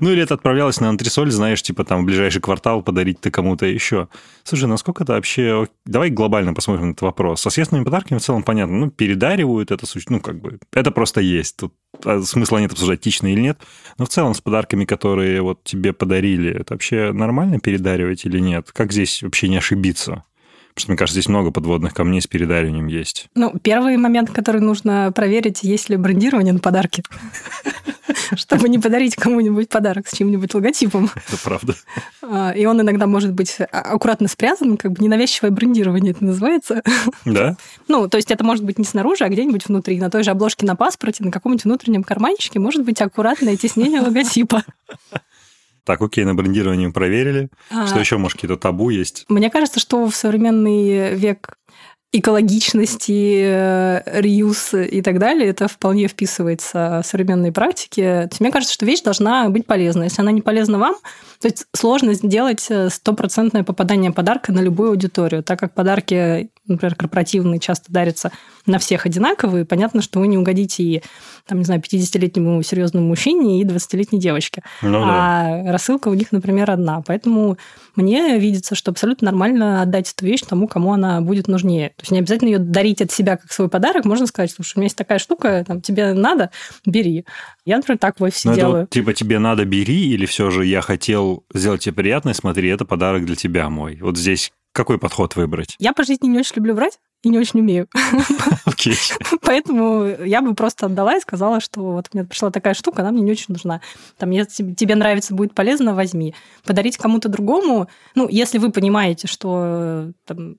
Ну, 0.00 0.10
или 0.10 0.22
это 0.22 0.34
отправлялось 0.34 0.80
на 0.80 0.88
антресоль, 0.88 1.30
знаешь, 1.30 1.62
типа 1.62 1.84
там 1.84 2.02
в 2.02 2.06
ближайший 2.06 2.40
квартал 2.40 2.82
подарить 2.82 3.20
ты 3.20 3.30
кому-то 3.30 3.66
еще. 3.66 4.08
Слушай, 4.42 4.68
насколько 4.68 5.04
это 5.04 5.12
вообще... 5.12 5.68
Давай 5.84 6.10
глобально 6.10 6.54
посмотрим 6.54 6.86
на 6.86 6.90
этот 6.90 7.02
вопрос. 7.02 7.40
Со 7.40 7.50
съестными 7.50 7.84
подарками 7.84 8.18
в 8.18 8.22
целом 8.22 8.42
понятно. 8.42 8.76
Ну, 8.76 8.90
передаривают 8.90 9.70
это, 9.70 9.86
ну, 10.08 10.20
как 10.20 10.40
бы, 10.40 10.58
это 10.72 10.90
просто 10.90 11.20
есть. 11.20 11.56
Тут 11.56 11.72
а, 12.04 12.20
смысла 12.22 12.58
нет 12.58 12.72
обсуждать, 12.72 13.00
этично 13.00 13.28
или 13.32 13.40
нет. 13.40 13.58
Но 13.98 14.06
в 14.06 14.08
целом 14.08 14.34
с 14.34 14.40
подарками, 14.40 14.84
которые 14.84 15.40
вот 15.40 15.62
тебе 15.62 15.92
подарили, 15.92 16.50
это 16.52 16.74
вообще 16.74 17.12
нормально 17.12 17.60
передаривать 17.60 18.24
или 18.24 18.40
нет? 18.40 18.72
Как 18.72 18.92
здесь 18.92 19.22
вообще 19.22 19.48
не 19.48 19.58
ошибиться? 19.58 20.24
Потому 20.76 20.82
что, 20.82 20.90
мне 20.92 20.98
кажется, 20.98 21.20
здесь 21.20 21.28
много 21.30 21.50
подводных 21.50 21.94
камней 21.94 22.20
с 22.20 22.26
передариванием 22.26 22.86
есть. 22.86 23.28
Ну, 23.34 23.50
первый 23.62 23.96
момент, 23.96 24.28
который 24.28 24.60
нужно 24.60 25.10
проверить, 25.10 25.62
есть 25.62 25.88
ли 25.88 25.96
брендирование 25.96 26.52
на 26.52 26.58
подарки. 26.58 27.02
Чтобы 28.36 28.68
не 28.68 28.78
подарить 28.78 29.16
кому-нибудь 29.16 29.70
подарок 29.70 30.06
с 30.06 30.14
чьим-нибудь 30.14 30.52
логотипом. 30.52 31.08
Это 31.14 31.42
правда. 31.42 31.74
А, 32.20 32.50
и 32.50 32.66
он 32.66 32.78
иногда 32.78 33.06
может 33.06 33.32
быть 33.32 33.56
а, 33.58 33.64
аккуратно 33.64 34.28
спрятан, 34.28 34.76
как 34.76 34.92
бы 34.92 35.02
ненавязчивое 35.02 35.50
брендирование 35.50 36.12
это 36.12 36.22
называется. 36.22 36.82
Да? 37.24 37.56
Ну, 37.88 38.08
то 38.08 38.18
есть 38.18 38.30
это 38.30 38.44
может 38.44 38.64
быть 38.64 38.78
не 38.78 38.84
снаружи, 38.84 39.24
а 39.24 39.28
где-нибудь 39.30 39.68
внутри. 39.68 39.98
На 39.98 40.10
той 40.10 40.24
же 40.24 40.30
обложке 40.30 40.66
на 40.66 40.76
паспорте, 40.76 41.24
на 41.24 41.30
каком-нибудь 41.30 41.64
внутреннем 41.64 42.02
карманчике 42.02 42.58
может 42.58 42.84
быть 42.84 43.00
аккуратное 43.00 43.56
теснение 43.56 44.00
логотипа. 44.00 44.62
Так, 45.86 46.02
окей, 46.02 46.24
на 46.24 46.34
брендировании 46.34 46.88
проверили. 46.88 47.48
А, 47.70 47.86
что 47.86 48.00
еще, 48.00 48.18
может, 48.18 48.34
какие-то 48.36 48.56
табу 48.56 48.90
есть? 48.90 49.24
Мне 49.28 49.50
кажется, 49.50 49.78
что 49.78 50.04
в 50.06 50.16
современный 50.16 51.14
век 51.14 51.56
экологичности, 52.12 53.42
э, 53.44 54.20
реюз 54.20 54.74
и 54.74 55.00
так 55.02 55.18
далее, 55.18 55.48
это 55.48 55.68
вполне 55.68 56.08
вписывается 56.08 57.02
в 57.04 57.06
современные 57.06 57.52
практики. 57.52 58.00
То 58.00 58.28
есть 58.30 58.40
мне 58.40 58.50
кажется, 58.50 58.74
что 58.74 58.84
вещь 58.86 59.02
должна 59.02 59.48
быть 59.48 59.66
полезна. 59.66 60.04
Если 60.04 60.22
она 60.22 60.32
не 60.32 60.42
полезна 60.42 60.78
вам, 60.78 60.96
то 61.40 61.48
есть 61.48 61.66
сложно 61.72 62.14
сделать 62.14 62.66
э, 62.68 62.90
стопроцентное 62.90 63.62
попадание 63.62 64.12
подарка 64.12 64.52
на 64.52 64.60
любую 64.60 64.90
аудиторию, 64.90 65.42
так 65.42 65.60
как 65.60 65.74
подарки, 65.74 66.50
например, 66.66 66.94
корпоративные 66.94 67.60
часто 67.60 67.92
дарятся 67.92 68.32
на 68.66 68.78
всех 68.78 69.06
одинаковые, 69.06 69.64
понятно, 69.64 70.02
что 70.02 70.20
вы 70.20 70.26
не 70.26 70.38
угодите 70.38 70.82
и, 70.82 71.02
там, 71.46 71.58
не 71.58 71.64
знаю, 71.64 71.80
50-летнему 71.80 72.62
серьезному 72.62 73.06
мужчине 73.06 73.60
и 73.60 73.64
20-летней 73.64 74.18
девочке. 74.18 74.62
Ну, 74.82 75.02
а 75.04 75.62
да. 75.62 75.72
рассылка 75.72 76.08
у 76.08 76.14
них, 76.14 76.32
например, 76.32 76.70
одна. 76.70 77.02
Поэтому 77.06 77.58
мне 77.94 78.38
видится, 78.38 78.74
что 78.74 78.90
абсолютно 78.90 79.26
нормально 79.26 79.82
отдать 79.82 80.12
эту 80.12 80.26
вещь 80.26 80.42
тому, 80.42 80.68
кому 80.68 80.92
она 80.92 81.20
будет 81.20 81.48
нужнее. 81.48 81.90
То 81.90 82.02
есть 82.02 82.10
не 82.10 82.18
обязательно 82.18 82.48
ее 82.48 82.58
дарить 82.58 83.00
от 83.00 83.10
себя 83.12 83.36
как 83.36 83.52
свой 83.52 83.68
подарок. 83.68 84.04
Можно 84.04 84.26
сказать, 84.26 84.50
слушай, 84.50 84.74
у 84.76 84.80
меня 84.80 84.86
есть 84.86 84.96
такая 84.96 85.18
штука, 85.18 85.64
там, 85.66 85.80
тебе 85.80 86.12
надо, 86.12 86.50
бери. 86.84 87.24
Я, 87.64 87.76
например, 87.76 87.98
так 87.98 88.20
в 88.20 88.22
офисе 88.22 88.48
Но 88.48 88.54
делаю. 88.54 88.74
Это 88.74 88.80
вот, 88.80 88.90
типа 88.90 89.14
тебе 89.14 89.38
надо, 89.38 89.64
бери, 89.64 90.10
или 90.10 90.26
все 90.26 90.50
же 90.50 90.66
я 90.66 90.80
хотел 90.80 91.44
сделать 91.54 91.82
тебе 91.82 91.94
приятное, 91.94 92.34
смотри, 92.34 92.68
это 92.68 92.84
подарок 92.84 93.24
для 93.24 93.36
тебя 93.36 93.68
мой. 93.70 93.98
Вот 94.00 94.16
здесь 94.16 94.52
какой 94.76 94.98
подход 94.98 95.34
выбрать? 95.36 95.74
Я 95.78 95.92
по 95.92 96.04
жизни 96.04 96.28
не 96.28 96.38
очень 96.38 96.56
люблю 96.56 96.74
врать 96.74 97.00
и 97.22 97.28
не 97.28 97.38
очень 97.38 97.60
умею. 97.60 97.88
Okay. 98.66 98.94
Поэтому 99.40 100.06
я 100.24 100.42
бы 100.42 100.54
просто 100.54 100.86
отдала 100.86 101.16
и 101.16 101.20
сказала, 101.20 101.60
что 101.60 101.80
вот 101.80 102.12
мне 102.12 102.24
пришла 102.24 102.50
такая 102.50 102.74
штука, 102.74 103.00
она 103.00 103.10
мне 103.10 103.22
не 103.22 103.32
очень 103.32 103.46
нужна. 103.48 103.80
Там, 104.18 104.30
если 104.30 104.74
тебе 104.74 104.94
нравится, 104.94 105.34
будет 105.34 105.54
полезно, 105.54 105.94
возьми. 105.94 106.34
Подарить 106.64 106.98
кому-то 106.98 107.30
другому, 107.30 107.88
ну, 108.14 108.28
если 108.28 108.58
вы 108.58 108.70
понимаете, 108.70 109.28
что 109.28 110.12
там, 110.26 110.56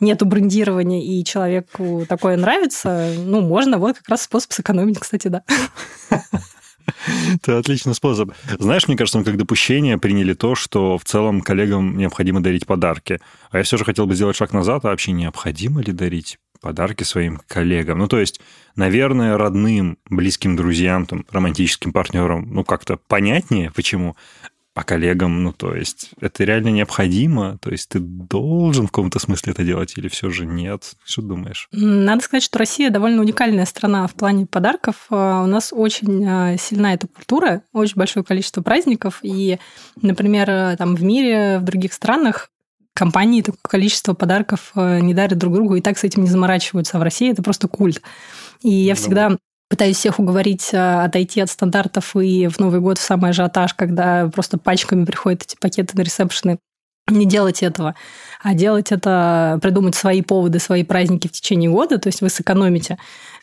нету 0.00 0.26
брендирования 0.26 1.00
и 1.00 1.22
человеку 1.24 2.04
такое 2.08 2.36
нравится, 2.36 3.12
ну, 3.18 3.40
можно. 3.40 3.78
Вот 3.78 3.98
как 3.98 4.08
раз 4.08 4.22
способ 4.22 4.52
сэкономить, 4.52 4.98
кстати, 4.98 5.28
да. 5.28 5.44
Это 7.34 7.58
отличный 7.58 7.94
способ. 7.94 8.32
Знаешь, 8.58 8.88
мне 8.88 8.96
кажется, 8.96 9.18
мы 9.18 9.24
как 9.24 9.36
допущение 9.36 9.98
приняли 9.98 10.34
то, 10.34 10.54
что 10.54 10.98
в 10.98 11.04
целом 11.04 11.40
коллегам 11.40 11.96
необходимо 11.96 12.42
дарить 12.42 12.66
подарки. 12.66 13.18
А 13.50 13.58
я 13.58 13.64
все 13.64 13.76
же 13.76 13.84
хотел 13.84 14.06
бы 14.06 14.14
сделать 14.14 14.36
шаг 14.36 14.52
назад, 14.52 14.84
а 14.84 14.88
вообще 14.88 15.12
необходимо 15.12 15.82
ли 15.82 15.92
дарить 15.92 16.38
подарки 16.60 17.04
своим 17.04 17.40
коллегам. 17.48 17.98
Ну, 17.98 18.06
то 18.06 18.18
есть, 18.18 18.40
наверное, 18.76 19.36
родным, 19.38 19.98
близким 20.08 20.56
друзьям, 20.56 21.06
там, 21.06 21.24
романтическим 21.30 21.92
партнерам, 21.92 22.52
ну, 22.52 22.64
как-то 22.64 22.98
понятнее, 23.08 23.70
почему 23.74 24.16
а 24.80 24.84
коллегам, 24.84 25.42
ну, 25.42 25.52
то 25.52 25.74
есть, 25.74 26.12
это 26.22 26.42
реально 26.44 26.68
необходимо? 26.68 27.58
То 27.58 27.70
есть, 27.70 27.90
ты 27.90 27.98
должен 28.00 28.86
в 28.86 28.90
каком-то 28.90 29.18
смысле 29.18 29.52
это 29.52 29.62
делать 29.62 29.92
или 29.98 30.08
все 30.08 30.30
же 30.30 30.46
нет? 30.46 30.94
Что 31.04 31.20
думаешь? 31.20 31.68
Надо 31.70 32.22
сказать, 32.22 32.42
что 32.42 32.58
Россия 32.58 32.88
довольно 32.88 33.20
уникальная 33.20 33.66
страна 33.66 34.06
в 34.06 34.14
плане 34.14 34.46
подарков. 34.46 35.06
А, 35.10 35.42
у 35.42 35.46
нас 35.46 35.74
очень 35.76 36.26
а, 36.26 36.56
сильна 36.56 36.94
эта 36.94 37.08
культура, 37.08 37.62
очень 37.74 37.96
большое 37.96 38.24
количество 38.24 38.62
праздников. 38.62 39.18
И, 39.22 39.58
например, 40.00 40.78
там 40.78 40.96
в 40.96 41.02
мире, 41.02 41.58
в 41.58 41.64
других 41.64 41.92
странах 41.92 42.50
компании 42.94 43.42
такое 43.42 43.60
количество 43.62 44.14
подарков 44.14 44.72
не 44.74 45.14
дарят 45.14 45.38
друг 45.38 45.54
другу 45.54 45.76
и 45.76 45.80
так 45.80 45.96
с 45.98 46.04
этим 46.04 46.22
не 46.22 46.28
заморачиваются. 46.28 46.96
А 46.96 47.00
в 47.00 47.02
России 47.02 47.30
это 47.30 47.42
просто 47.42 47.68
культ. 47.68 48.00
И 48.62 48.70
я 48.70 48.94
ну 48.94 48.96
всегда 48.96 49.36
пытаюсь 49.70 49.96
всех 49.96 50.18
уговорить 50.18 50.70
э, 50.74 51.04
отойти 51.04 51.40
от 51.40 51.48
стандартов 51.48 52.16
и 52.16 52.48
в 52.48 52.58
Новый 52.58 52.80
год 52.80 52.98
в 52.98 53.02
самый 53.02 53.30
ажиотаж, 53.30 53.72
когда 53.74 54.28
просто 54.28 54.58
пачками 54.58 55.04
приходят 55.04 55.42
эти 55.42 55.56
пакеты 55.56 55.96
на 55.96 56.02
ресепшены. 56.02 56.58
Не 57.08 57.26
делать 57.26 57.62
этого, 57.62 57.94
а 58.42 58.54
делать 58.54 58.92
это, 58.92 59.58
придумать 59.62 59.94
свои 59.94 60.22
поводы, 60.22 60.58
свои 60.60 60.84
праздники 60.84 61.28
в 61.28 61.32
течение 61.32 61.70
года, 61.70 61.98
то 61.98 62.06
есть 62.08 62.20
вы 62.20 62.28
сэкономите 62.28 62.98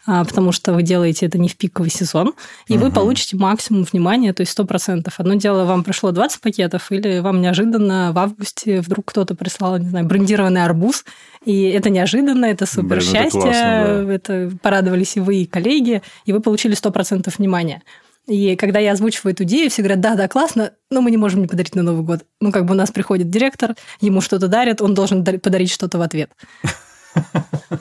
а, 0.09 0.23
потому 0.23 0.53
что 0.53 0.71
вы 0.71 0.83
делаете 0.83 1.25
это 1.25 1.37
не 1.37 1.49
в 1.49 1.57
пиковый 1.57 1.91
сезон, 1.91 2.33
и 2.67 2.77
угу. 2.77 2.85
вы 2.85 2.91
получите 2.91 3.35
максимум 3.35 3.83
внимания, 3.83 4.31
то 4.31 4.39
есть 4.39 4.57
100%. 4.57 5.11
Одно 5.17 5.33
дело, 5.33 5.65
вам 5.65 5.83
пришло 5.83 6.11
20 6.11 6.39
пакетов, 6.39 6.89
или 6.93 7.19
вам 7.19 7.41
неожиданно 7.41 8.13
в 8.13 8.17
августе 8.17 8.79
вдруг 8.79 9.07
кто-то 9.07 9.35
прислал, 9.35 9.77
не 9.77 9.89
знаю, 9.89 10.05
брендированный 10.05 10.63
арбуз, 10.63 11.03
и 11.43 11.63
это 11.63 11.89
неожиданно, 11.89 12.45
это 12.45 12.65
супер 12.65 12.99
Блин, 12.99 13.01
счастье, 13.01 13.41
это, 13.41 13.41
классно, 13.41 14.05
да. 14.05 14.13
это 14.13 14.51
порадовались 14.61 15.17
и 15.17 15.19
вы, 15.19 15.35
и 15.41 15.45
коллеги, 15.45 16.01
и 16.25 16.31
вы 16.31 16.39
получили 16.39 16.73
100% 16.73 17.29
внимания. 17.37 17.83
И 18.27 18.57
когда 18.57 18.79
я 18.79 18.91
озвучиваю 18.91 19.33
эту 19.33 19.43
идею, 19.43 19.69
все 19.69 19.81
говорят, 19.81 20.01
да, 20.01 20.15
да, 20.15 20.27
классно, 20.27 20.73
но 20.91 21.01
мы 21.01 21.11
не 21.11 21.17
можем 21.17 21.41
не 21.41 21.47
подарить 21.47 21.75
на 21.75 21.83
Новый 21.83 22.03
год. 22.03 22.25
Ну, 22.41 22.51
как 22.51 22.65
бы 22.65 22.73
у 22.73 22.77
нас 22.77 22.91
приходит 22.91 23.29
директор, 23.29 23.75
ему 24.01 24.19
что-то 24.19 24.49
дарят, 24.49 24.81
он 24.81 24.93
должен 24.93 25.23
подарить 25.23 25.71
что-то 25.71 25.97
в 25.97 26.01
ответ. 26.01 26.31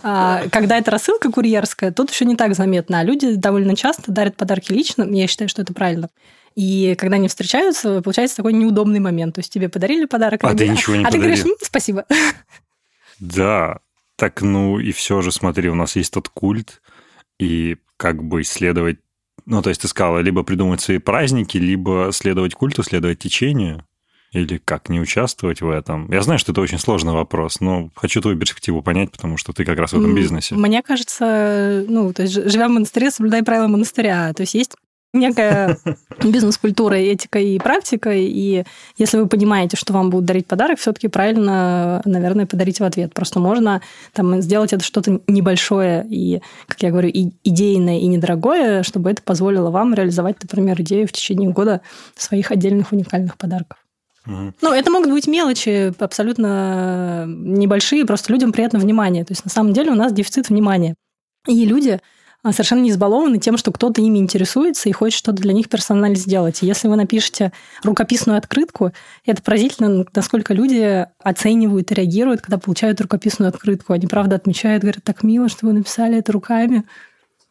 А, 0.03 0.43
когда 0.51 0.79
это 0.79 0.91
рассылка 0.91 1.31
курьерская, 1.31 1.93
тут 1.93 2.11
еще 2.11 2.25
не 2.25 2.37
так 2.37 2.55
заметно. 2.55 3.01
А 3.01 3.05
люди 3.05 3.35
довольно 3.35 3.77
часто 3.77 4.11
дарят 4.11 4.37
подарки 4.37 4.73
лично. 4.73 5.05
Я 5.05 5.27
считаю, 5.27 5.49
что 5.49 5.63
это 5.63 5.75
правильно. 5.75 6.09
И 6.55 6.95
когда 6.97 7.17
они 7.17 7.29
встречаются, 7.29 8.01
получается 8.03 8.37
такой 8.37 8.55
неудобный 8.55 8.99
момент. 8.99 9.35
То 9.35 9.41
есть 9.41 9.53
тебе 9.53 9.69
подарили 9.69 10.07
подарок, 10.07 10.43
а, 10.43 10.49
а 10.49 10.55
ты 10.55 10.69
ничего 10.69 10.97
не 10.97 11.03
а 11.03 11.07
подарил. 11.07 11.35
ты 11.35 11.43
говоришь, 11.43 11.59
спасибо. 11.63 12.07
Да, 13.21 13.79
так 14.17 14.43
ну 14.43 14.79
и 14.79 14.93
все 14.93 15.21
же, 15.23 15.31
смотри, 15.33 15.69
у 15.69 15.75
нас 15.75 15.97
есть 15.97 16.13
тот 16.13 16.29
культ, 16.29 16.81
и 17.39 17.77
как 17.97 18.23
бы 18.23 18.43
исследовать, 18.43 18.99
ну 19.47 19.63
то 19.63 19.71
есть 19.71 19.81
ты 19.81 19.89
сказала, 19.89 20.19
либо 20.19 20.43
придумать 20.43 20.81
свои 20.81 20.99
праздники, 20.99 21.57
либо 21.57 22.11
следовать 22.13 22.55
культу, 22.55 22.83
следовать 22.83 23.19
течению. 23.21 23.85
Или 24.33 24.59
как 24.59 24.89
не 24.89 25.01
участвовать 25.01 25.63
в 25.63 25.71
этом? 25.71 26.11
Я 26.13 26.21
знаю, 26.21 26.39
что 26.39 26.53
это 26.53 26.61
очень 26.61 26.79
сложный 26.79 27.13
вопрос, 27.13 27.61
но 27.61 27.91
хочу 27.95 28.21
твою 28.21 28.37
перспективу 28.37 28.83
понять, 28.83 29.13
потому 29.13 29.39
что 29.39 29.53
ты 29.53 29.65
как 29.65 29.79
раз 29.79 29.93
в 29.93 29.99
этом 29.99 30.15
бизнесе. 30.15 30.57
Мне 30.57 30.83
кажется, 30.83 31.85
ну, 31.89 32.13
то 32.13 32.23
есть 32.23 32.35
живя 32.35 32.69
в 32.69 32.73
монастыре, 32.73 33.11
соблюдай 33.11 33.43
правила 33.43 33.69
монастыря. 33.69 34.35
То 34.35 34.43
есть 34.43 34.55
есть 34.55 34.77
некая 35.19 35.79
бизнес-культура, 36.23 36.95
этика 36.95 37.39
и 37.39 37.59
практика, 37.59 38.13
и 38.13 38.65
если 38.97 39.19
вы 39.19 39.27
понимаете, 39.27 39.77
что 39.77 39.93
вам 39.93 40.11
будут 40.11 40.27
дарить 40.27 40.47
подарок, 40.47 40.79
все-таки 40.79 41.09
правильно, 41.09 42.03
наверное, 42.05 42.47
подарить 42.47 42.81
в 42.81 42.85
ответ. 42.85 43.15
Просто 43.15 43.41
можно 43.41 43.83
там 44.13 44.41
сделать 44.41 44.73
это 44.73 44.85
что-то 44.85 45.21
небольшое 45.27 46.07
и, 46.09 46.41
как 46.67 46.83
я 46.83 46.91
говорю, 46.91 47.09
и 47.09 47.31
идейное 47.45 47.99
и 47.99 48.07
недорогое, 48.07 48.83
чтобы 48.83 49.11
это 49.11 49.23
позволило 49.23 49.71
вам 49.71 49.95
реализовать, 49.95 50.37
например, 50.43 50.81
идею 50.83 51.09
в 51.09 51.13
течение 51.13 51.51
года 51.51 51.81
своих 52.17 52.51
отдельных 52.51 52.93
уникальных 52.93 53.37
подарков. 53.37 53.79
Ну, 54.27 54.73
это 54.73 54.91
могут 54.91 55.11
быть 55.11 55.29
мелочи 55.29 55.93
абсолютно 56.03 57.27
небольшие, 57.29 58.05
просто 58.05 58.33
людям 58.33 58.53
приятно 58.53 58.79
внимание. 58.79 59.25
То 59.25 59.33
есть, 59.33 59.45
на 59.45 59.51
самом 59.51 59.73
деле, 59.73 59.93
у 59.93 59.95
нас 59.95 60.13
дефицит 60.13 60.49
внимания. 60.49 60.97
И 61.47 61.65
люди 61.65 62.01
совершенно 62.53 62.81
не 62.81 62.91
избалованы 62.91 63.39
тем, 63.39 63.57
что 63.57 63.73
кто-то 63.73 64.01
ими 64.01 64.19
интересуется 64.19 64.89
и 64.89 64.93
хочет 64.93 65.19
что-то 65.19 65.43
для 65.43 65.53
них 65.53 65.69
персонально 65.69 66.17
сделать. 66.17 66.63
И 66.63 66.67
если 66.67 66.89
вы 66.89 66.97
напишете 66.97 67.53
рукописную 67.83 68.39
открытку, 68.39 68.93
это 69.25 69.43
поразительно, 69.43 70.05
насколько 70.15 70.55
люди 70.55 71.07
оценивают 71.23 71.91
и 71.91 71.95
реагируют, 71.95 72.41
когда 72.41 72.59
получают 72.59 73.01
рукописную 73.01 73.49
открытку. 73.49 73.93
Они, 73.93 74.07
правда, 74.07 74.37
отмечают, 74.37 74.83
говорят, 74.83 75.05
так 75.05 75.23
мило, 75.23 75.49
что 75.49 75.67
вы 75.67 75.73
написали 75.73 76.19
это 76.19 76.33
руками. 76.33 76.85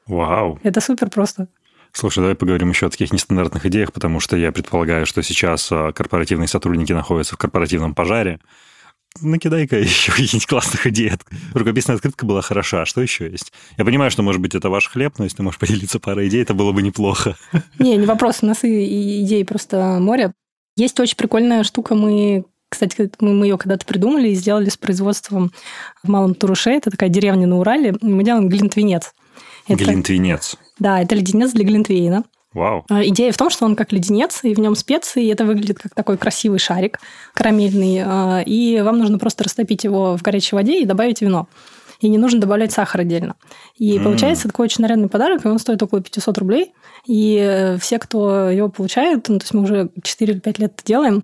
Вау. 0.08 0.60
Это 0.64 0.82
супер 0.82 1.10
просто. 1.10 1.48
Слушай, 1.92 2.20
давай 2.20 2.36
поговорим 2.36 2.70
еще 2.70 2.88
о 2.88 2.90
таких 2.90 3.14
нестандартных 3.14 3.66
идеях, 3.68 3.94
потому 3.94 4.20
что 4.20 4.36
я 4.36 4.52
предполагаю, 4.52 5.06
что 5.06 5.24
сейчас 5.24 5.72
а, 5.72 5.94
корпоративные 5.94 6.50
сотрудники 6.50 6.92
находятся 6.92 7.36
в 7.36 7.38
корпоративном 7.38 7.96
пожаре 7.96 8.40
накидай-ка 9.22 9.78
еще 9.80 10.12
каких-нибудь 10.12 10.48
классных 10.48 10.88
идей. 10.88 11.12
Рукописная 11.54 11.96
открытка 11.96 12.26
была 12.26 12.42
хороша. 12.42 12.82
А 12.82 12.86
что 12.86 13.02
еще 13.02 13.30
есть? 13.30 13.52
Я 13.78 13.86
понимаю, 13.86 14.12
что, 14.12 14.24
может 14.24 14.42
быть, 14.42 14.56
это 14.56 14.70
ваш 14.70 14.90
хлеб, 14.90 15.14
но 15.18 15.26
если 15.26 15.38
ты 15.38 15.44
можешь 15.44 15.60
поделиться 15.60 16.00
парой 16.00 16.28
идей, 16.28 16.42
это 16.42 16.54
было 16.54 16.72
бы 16.72 16.82
неплохо. 16.82 17.36
Не, 17.80 17.98
не 17.98 18.06
вопрос. 18.06 18.40
У 18.42 18.46
нас 18.46 18.64
и 18.64 19.24
идей 19.24 19.46
просто 19.46 19.98
море. 20.00 20.34
Есть 20.78 21.00
очень 21.00 21.18
прикольная 21.18 21.64
штука. 21.64 21.96
Мы 21.96 22.46
кстати, 22.70 23.10
мы, 23.22 23.34
мы 23.34 23.46
ее 23.46 23.58
когда-то 23.58 23.86
придумали 23.86 24.30
и 24.30 24.36
сделали 24.36 24.70
с 24.70 24.76
производством 24.76 25.54
в 26.04 26.10
Малом 26.10 26.36
Туруше. 26.36 26.72
Это 26.72 26.92
такая 26.92 27.10
деревня 27.10 27.48
на 27.48 27.58
Урале. 27.58 27.96
Мы 28.02 28.24
делаем 28.24 28.50
глинтвинец. 28.50 29.14
Это, 29.68 29.84
глинтвинец. 29.84 30.58
Да, 30.80 31.02
это 31.02 31.16
леденец 31.16 31.54
для 31.54 31.64
глинтвейна. 31.64 32.24
Вау. 32.56 32.86
А, 32.90 33.06
идея 33.08 33.34
в 33.34 33.38
том, 33.38 33.50
что 33.50 33.66
он 33.66 33.76
как 33.76 33.92
леденец, 33.92 34.40
и 34.44 34.56
в 34.56 34.60
нем 34.60 34.76
специи, 34.76 35.26
и 35.26 35.28
это 35.28 35.44
выглядит 35.44 35.78
как 35.78 35.94
такой 35.94 36.18
красивый 36.18 36.58
шарик 36.58 37.00
карамельный. 37.34 38.02
А, 38.04 38.42
и 38.46 38.80
вам 38.82 38.98
нужно 38.98 39.20
просто 39.20 39.44
растопить 39.44 39.84
его 39.84 40.18
в 40.18 40.22
горячей 40.22 40.56
воде 40.56 40.82
и 40.82 40.86
добавить 40.86 41.22
вино. 41.22 41.48
И 42.00 42.08
не 42.08 42.18
нужно 42.18 42.40
добавлять 42.40 42.72
сахар 42.72 43.02
отдельно. 43.02 43.36
И 43.78 43.98
mm. 43.98 44.04
получается 44.04 44.48
такой 44.48 44.66
очень 44.66 44.82
нарядный 44.82 45.10
подарок, 45.10 45.46
и 45.46 45.50
он 45.50 45.60
стоит 45.60 45.84
около 45.84 46.02
500 46.02 46.38
рублей. 46.38 46.74
И 47.06 47.38
э, 47.38 47.78
все, 47.78 48.00
кто 48.00 48.50
его 48.50 48.70
получает, 48.70 49.28
ну, 49.28 49.38
то 49.40 49.44
есть 49.44 49.54
мы 49.54 49.62
уже 49.62 49.90
4 50.02 50.34
или 50.34 50.40
5 50.40 50.60
лет 50.60 50.74
это 50.76 50.84
делаем, 50.86 51.24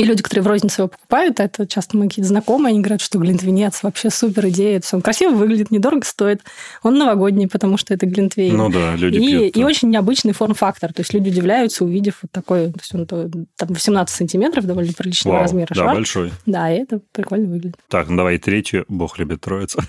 и 0.00 0.04
люди, 0.04 0.22
которые 0.22 0.42
в 0.42 0.46
рознице 0.46 0.80
его 0.80 0.88
покупают, 0.88 1.40
это 1.40 1.66
часто 1.66 1.98
мои 1.98 2.08
какие-то 2.08 2.28
знакомые, 2.30 2.70
они 2.70 2.80
говорят, 2.80 3.02
что 3.02 3.18
глинтвейнец 3.18 3.82
вообще 3.82 4.08
супер 4.08 4.48
идея. 4.48 4.78
Это 4.78 4.86
все 4.86 4.96
он 4.96 5.02
красиво 5.02 5.32
выглядит, 5.32 5.70
недорого 5.70 6.06
стоит. 6.06 6.40
Он 6.82 6.94
новогодний, 6.94 7.48
потому 7.48 7.76
что 7.76 7.92
это 7.92 8.06
глинтвейн. 8.06 8.56
Ну 8.56 8.70
да, 8.70 8.96
люди 8.96 9.16
и, 9.16 9.20
пьют. 9.20 9.56
И 9.58 9.62
очень 9.62 9.90
необычный 9.90 10.32
форм-фактор. 10.32 10.94
То 10.94 11.02
есть 11.02 11.12
люди 11.12 11.28
удивляются, 11.28 11.84
увидев 11.84 12.20
вот 12.22 12.32
такой, 12.32 12.72
то 12.72 12.80
есть 12.80 12.94
он 12.94 13.06
там 13.06 13.68
18 13.68 14.16
сантиметров, 14.16 14.64
довольно 14.64 14.92
приличного 14.94 15.34
Вау, 15.34 15.42
размера 15.42 15.68
да, 15.68 15.74
шар. 15.74 15.94
большой. 15.94 16.32
Да, 16.46 16.72
и 16.72 16.78
это 16.78 17.00
прикольно 17.12 17.48
выглядит. 17.48 17.76
Так, 17.88 18.08
ну 18.08 18.16
давай 18.16 18.38
третью. 18.38 18.86
Бог 18.88 19.18
любит 19.18 19.42
троицу. 19.42 19.82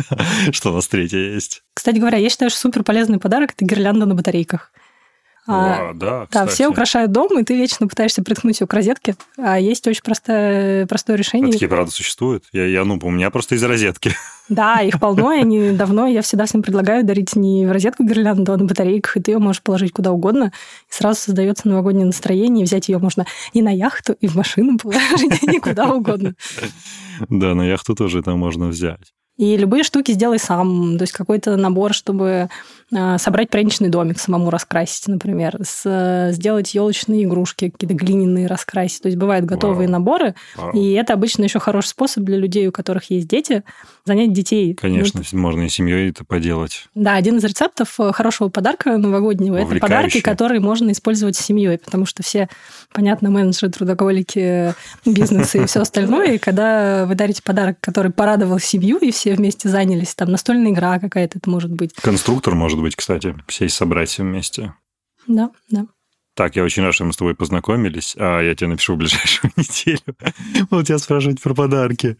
Что 0.50 0.72
у 0.72 0.74
нас 0.74 0.88
третья 0.88 1.18
есть? 1.18 1.62
Кстати 1.72 1.98
говоря, 1.98 2.18
я 2.18 2.28
считаю, 2.30 2.50
что 2.50 2.58
супер 2.58 2.82
полезный 2.82 3.18
подарок– 3.18 3.52
это 3.56 3.64
гирлянда 3.64 4.06
на 4.06 4.16
батарейках. 4.16 4.72
А, 5.44 5.90
а, 5.90 5.94
да, 5.94 6.28
да, 6.30 6.46
все 6.46 6.68
украшают 6.68 7.10
дом, 7.10 7.36
и 7.36 7.42
ты 7.42 7.56
вечно 7.56 7.88
пытаешься 7.88 8.22
приткнуть 8.22 8.60
ее 8.60 8.68
к 8.68 8.72
розетке. 8.72 9.16
А 9.36 9.58
есть 9.58 9.84
очень 9.88 10.02
простое, 10.02 10.86
простое 10.86 11.16
решение. 11.16 11.48
А 11.48 11.52
такие, 11.52 11.68
правда, 11.68 11.90
существуют? 11.90 12.44
Я, 12.52 12.66
я, 12.66 12.84
ну, 12.84 12.98
у 13.02 13.10
меня 13.10 13.30
просто 13.30 13.56
из 13.56 13.62
розетки. 13.64 14.12
Да, 14.48 14.80
их 14.80 15.00
полно, 15.00 15.32
и 15.32 15.40
они 15.40 15.70
давно. 15.72 16.06
Я 16.06 16.22
всегда 16.22 16.44
всем 16.44 16.62
предлагаю 16.62 17.04
дарить 17.04 17.34
не 17.34 17.66
в 17.66 17.72
розетку 17.72 18.04
гирлянду, 18.04 18.52
а 18.52 18.56
на 18.56 18.64
батарейках, 18.64 19.16
и 19.16 19.20
ты 19.20 19.32
ее 19.32 19.38
можешь 19.38 19.62
положить 19.62 19.92
куда 19.92 20.12
угодно. 20.12 20.52
И 20.90 20.92
сразу 20.92 21.20
создается 21.20 21.68
новогоднее 21.68 22.06
настроение. 22.06 22.64
Взять 22.64 22.88
ее 22.88 22.98
можно 22.98 23.26
и 23.52 23.62
на 23.62 23.74
яхту, 23.74 24.12
и 24.20 24.28
в 24.28 24.36
машину 24.36 24.78
положить, 24.78 25.42
и 25.42 25.58
куда 25.58 25.92
угодно. 25.92 26.34
Да, 27.28 27.54
на 27.54 27.62
яхту 27.62 27.94
тоже 27.94 28.20
это 28.20 28.32
можно 28.32 28.68
взять. 28.68 29.12
И 29.38 29.56
любые 29.56 29.82
штуки 29.82 30.12
сделай 30.12 30.38
сам. 30.38 30.98
То 30.98 31.02
есть 31.02 31.12
какой-то 31.12 31.56
набор, 31.56 31.94
чтобы 31.94 32.48
собрать 33.18 33.50
пряничный 33.50 33.88
домик, 33.88 34.18
самому 34.18 34.50
раскрасить, 34.50 35.08
например, 35.08 35.58
с, 35.62 36.30
сделать 36.32 36.74
елочные 36.74 37.24
игрушки, 37.24 37.70
какие-то 37.70 37.94
глиняные 37.94 38.46
раскрасить. 38.46 39.02
То 39.02 39.08
есть 39.08 39.18
бывают 39.18 39.44
готовые 39.44 39.88
Вау. 39.88 39.92
наборы, 39.92 40.34
Вау. 40.56 40.72
и 40.72 40.92
это 40.92 41.14
обычно 41.14 41.44
еще 41.44 41.58
хороший 41.58 41.88
способ 41.88 42.24
для 42.24 42.36
людей, 42.36 42.66
у 42.68 42.72
которых 42.72 43.10
есть 43.10 43.28
дети, 43.28 43.62
занять 44.04 44.32
детей. 44.32 44.74
Конечно, 44.74 45.22
ну, 45.32 45.38
можно 45.38 45.62
и 45.62 45.68
семьей 45.68 46.10
это 46.10 46.24
поделать. 46.24 46.86
Да, 46.94 47.14
один 47.14 47.38
из 47.38 47.44
рецептов 47.44 47.98
э, 47.98 48.12
хорошего 48.12 48.48
подарка 48.48 48.96
новогоднего– 48.96 49.56
это 49.58 49.76
подарки, 49.76 50.20
которые 50.20 50.60
можно 50.60 50.90
использовать 50.92 51.36
с 51.36 51.40
семьей, 51.40 51.78
потому 51.78 52.06
что 52.06 52.22
все, 52.22 52.48
понятно, 52.92 53.30
менеджеры, 53.30 53.70
трудоголики, 53.70 54.74
бизнесы 55.06 55.62
и 55.62 55.66
все 55.66 55.80
остальное, 55.80 56.32
и 56.34 56.38
когда 56.38 57.06
вы 57.06 57.14
дарите 57.14 57.42
подарок, 57.42 57.78
который 57.80 58.12
порадовал 58.12 58.58
семью, 58.58 58.98
и 58.98 59.10
все 59.12 59.34
вместе 59.34 59.68
занялись, 59.68 60.14
там 60.14 60.30
настольная 60.30 60.72
игра 60.72 60.98
какая-то 60.98 61.38
это 61.38 61.48
может 61.48 61.70
быть. 61.70 61.92
Конструктор 61.94 62.54
может 62.54 62.80
быть, 62.82 62.96
кстати, 62.96 63.34
сесть 63.48 63.76
собрать 63.76 64.08
все 64.08 64.22
вместе. 64.22 64.74
Да, 65.26 65.50
да. 65.70 65.86
Так, 66.34 66.56
я 66.56 66.64
очень 66.64 66.82
рад, 66.82 66.94
что 66.94 67.04
мы 67.04 67.12
с 67.12 67.16
тобой 67.16 67.34
познакомились. 67.34 68.16
А 68.18 68.40
я 68.40 68.54
тебе 68.54 68.68
напишу 68.68 68.94
в 68.94 68.96
ближайшую 68.96 69.52
неделю. 69.56 70.16
Буду 70.70 70.82
тебя 70.82 70.96
спрашивать 70.96 71.42
про 71.42 71.52
подарки. 71.52 72.16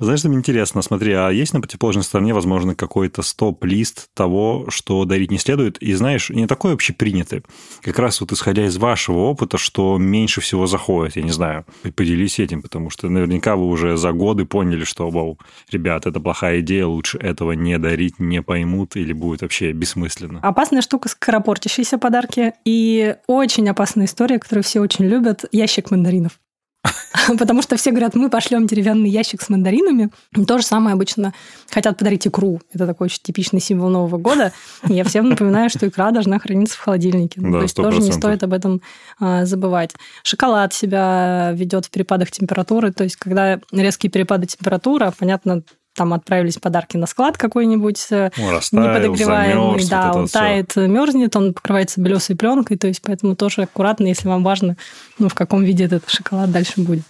Знаешь, 0.00 0.18
что 0.18 0.28
мне 0.28 0.38
интересно? 0.38 0.82
Смотри, 0.82 1.12
а 1.12 1.30
есть 1.30 1.54
на 1.54 1.60
противоположной 1.60 2.02
стороне, 2.02 2.34
возможно, 2.34 2.74
какой-то 2.74 3.22
стоп-лист 3.22 4.08
того, 4.14 4.66
что 4.68 5.04
дарить 5.04 5.30
не 5.30 5.38
следует? 5.38 5.78
И 5.78 5.94
знаешь, 5.94 6.30
не 6.30 6.48
такой 6.48 6.72
общепринятый. 6.74 7.44
Как 7.82 8.00
раз 8.00 8.20
вот 8.20 8.32
исходя 8.32 8.66
из 8.66 8.76
вашего 8.78 9.18
опыта, 9.18 9.58
что 9.58 9.96
меньше 9.96 10.40
всего 10.40 10.66
заходит, 10.66 11.14
я 11.14 11.22
не 11.22 11.30
знаю. 11.30 11.64
Поделись 11.94 12.40
этим, 12.40 12.62
потому 12.62 12.90
что 12.90 13.08
наверняка 13.08 13.54
вы 13.54 13.68
уже 13.68 13.96
за 13.96 14.10
годы 14.10 14.44
поняли, 14.44 14.82
что, 14.82 15.08
вау, 15.08 15.38
ребят, 15.70 16.06
это 16.06 16.18
плохая 16.18 16.60
идея, 16.60 16.86
лучше 16.86 17.16
этого 17.18 17.52
не 17.52 17.78
дарить, 17.78 18.18
не 18.18 18.42
поймут 18.42 18.96
или 18.96 19.12
будет 19.12 19.42
вообще 19.42 19.70
бессмысленно. 19.70 20.40
Опасная 20.42 20.82
штука 20.82 21.08
скоропортящиеся 21.08 21.98
подарки. 21.98 22.54
И 22.64 23.14
очень 23.28 23.51
очень 23.52 23.68
опасная 23.68 24.06
история, 24.06 24.38
которую 24.38 24.64
все 24.64 24.80
очень 24.80 25.04
любят. 25.04 25.44
Ящик 25.52 25.90
мандаринов. 25.90 26.40
Потому 27.38 27.60
что 27.60 27.76
все 27.76 27.90
говорят, 27.90 28.14
мы 28.14 28.30
пошлем 28.30 28.66
деревянный 28.66 29.10
ящик 29.10 29.42
с 29.42 29.50
мандаринами. 29.50 30.08
То 30.46 30.56
же 30.56 30.64
самое 30.64 30.94
обычно 30.94 31.34
хотят 31.70 31.98
подарить 31.98 32.26
икру. 32.26 32.62
Это 32.72 32.86
такой 32.86 33.06
очень 33.06 33.20
типичный 33.22 33.60
символ 33.60 33.90
Нового 33.90 34.16
года. 34.16 34.52
И 34.88 34.94
я 34.94 35.04
всем 35.04 35.28
напоминаю, 35.28 35.68
что 35.68 35.86
икра 35.86 36.12
должна 36.12 36.38
храниться 36.38 36.76
в 36.76 36.80
холодильнике. 36.80 37.42
Ну, 37.42 37.52
да, 37.52 37.58
то 37.58 37.62
есть 37.64 37.78
100%. 37.78 37.82
тоже 37.82 37.98
не 38.00 38.12
стоит 38.12 38.42
об 38.42 38.54
этом 38.54 38.80
а, 39.20 39.44
забывать. 39.44 39.94
Шоколад 40.22 40.72
себя 40.72 41.52
ведет 41.52 41.84
в 41.84 41.90
перепадах 41.90 42.30
температуры. 42.30 42.90
То 42.90 43.04
есть, 43.04 43.16
когда 43.16 43.60
резкие 43.70 44.10
перепады 44.10 44.46
температуры, 44.46 45.12
понятно, 45.18 45.62
там 45.94 46.14
отправились 46.14 46.56
подарки 46.56 46.96
на 46.96 47.06
склад 47.06 47.36
какой-нибудь 47.36 48.06
э, 48.10 48.30
неподогреваемый, 48.36 49.80
замерз, 49.80 49.88
да, 49.88 50.08
вот 50.08 50.16
он 50.16 50.28
тает, 50.28 50.70
все. 50.70 50.86
мерзнет, 50.86 51.36
он 51.36 51.52
покрывается 51.54 52.00
белесой 52.00 52.36
пленкой, 52.36 52.78
то 52.78 52.86
есть 52.86 53.02
поэтому 53.02 53.36
тоже 53.36 53.62
аккуратно, 53.62 54.06
если 54.06 54.28
вам 54.28 54.42
важно, 54.42 54.76
ну, 55.18 55.28
в 55.28 55.34
каком 55.34 55.62
виде 55.62 55.84
этот 55.84 56.08
шоколад 56.08 56.50
дальше 56.50 56.80
будет. 56.80 57.04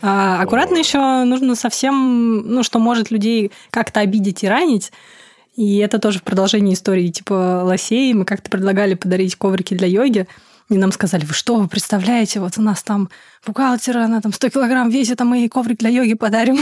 А 0.00 0.40
аккуратно 0.40 0.76
еще 0.76 0.98
нужно 1.24 1.54
совсем, 1.54 2.46
ну, 2.46 2.62
что 2.62 2.78
может 2.78 3.10
людей 3.10 3.50
как-то 3.70 4.00
обидеть 4.00 4.44
и 4.44 4.48
ранить. 4.48 4.92
И 5.56 5.78
это 5.78 5.98
тоже 5.98 6.20
в 6.20 6.22
продолжении 6.22 6.74
истории 6.74 7.08
типа 7.08 7.62
лосей. 7.64 8.12
Мы 8.14 8.24
как-то 8.24 8.48
предлагали 8.48 8.94
подарить 8.94 9.34
коврики 9.34 9.74
для 9.74 9.88
йоги. 9.88 10.28
И 10.70 10.76
нам 10.76 10.92
сказали, 10.92 11.24
вы 11.24 11.32
что, 11.32 11.56
вы 11.56 11.66
представляете, 11.66 12.40
вот 12.40 12.58
у 12.58 12.62
нас 12.62 12.82
там 12.82 13.08
бухгалтер, 13.46 13.96
она 13.96 14.20
там 14.20 14.32
100 14.32 14.50
килограмм 14.50 14.90
весит, 14.90 15.20
а 15.20 15.24
мы 15.24 15.38
ей 15.38 15.48
коврик 15.48 15.78
для 15.78 15.88
йоги 15.88 16.14
подарим. 16.14 16.58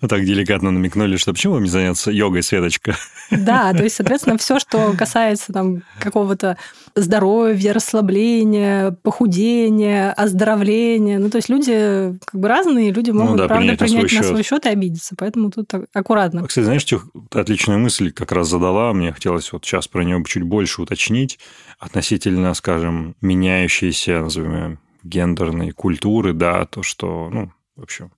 Ну, 0.00 0.08
так 0.08 0.24
деликатно 0.24 0.72
намекнули, 0.72 1.16
что 1.16 1.32
почему 1.32 1.54
вам 1.54 1.64
не 1.64 1.68
заняться 1.68 2.10
йогой, 2.10 2.42
Светочка? 2.42 2.96
Да, 3.30 3.72
то 3.72 3.84
есть, 3.84 3.96
соответственно, 3.96 4.36
все, 4.38 4.58
что 4.58 4.94
касается 4.98 5.52
там 5.52 5.82
какого-то 6.00 6.56
здоровья, 6.96 7.72
расслабления, 7.72 8.92
похудения, 9.02 10.12
оздоровления. 10.12 11.18
Ну, 11.18 11.30
то 11.30 11.36
есть 11.36 11.48
люди 11.48 12.18
как 12.24 12.40
бы 12.40 12.48
разные, 12.48 12.90
люди 12.90 13.10
могут, 13.10 13.30
ну, 13.32 13.36
да, 13.36 13.46
правда, 13.46 13.76
принять, 13.76 13.78
принять 13.78 14.02
на, 14.02 14.08
свой, 14.08 14.18
на 14.20 14.28
свой 14.28 14.42
счет 14.42 14.66
и 14.66 14.68
обидеться. 14.68 15.14
Поэтому 15.16 15.50
тут 15.50 15.70
аккуратно. 15.92 16.46
Кстати, 16.46 16.64
знаешь, 16.64 16.84
ты 16.84 16.98
отличную 17.30 17.78
мысль 17.78 18.10
как 18.10 18.32
раз 18.32 18.48
задала. 18.48 18.92
Мне 18.92 19.12
хотелось 19.12 19.52
вот 19.52 19.64
сейчас 19.64 19.86
про 19.86 20.02
нее 20.02 20.22
чуть 20.26 20.42
больше 20.42 20.82
уточнить 20.82 21.38
относительно, 21.78 22.54
скажем, 22.64 23.14
меняющейся, 23.20 24.20
назовем 24.20 24.78
гендерной 25.02 25.72
культуры, 25.72 26.32
да, 26.32 26.64
то, 26.64 26.82
что, 26.82 27.28
ну, 27.30 27.52
в 27.76 27.82
общем, 27.82 28.10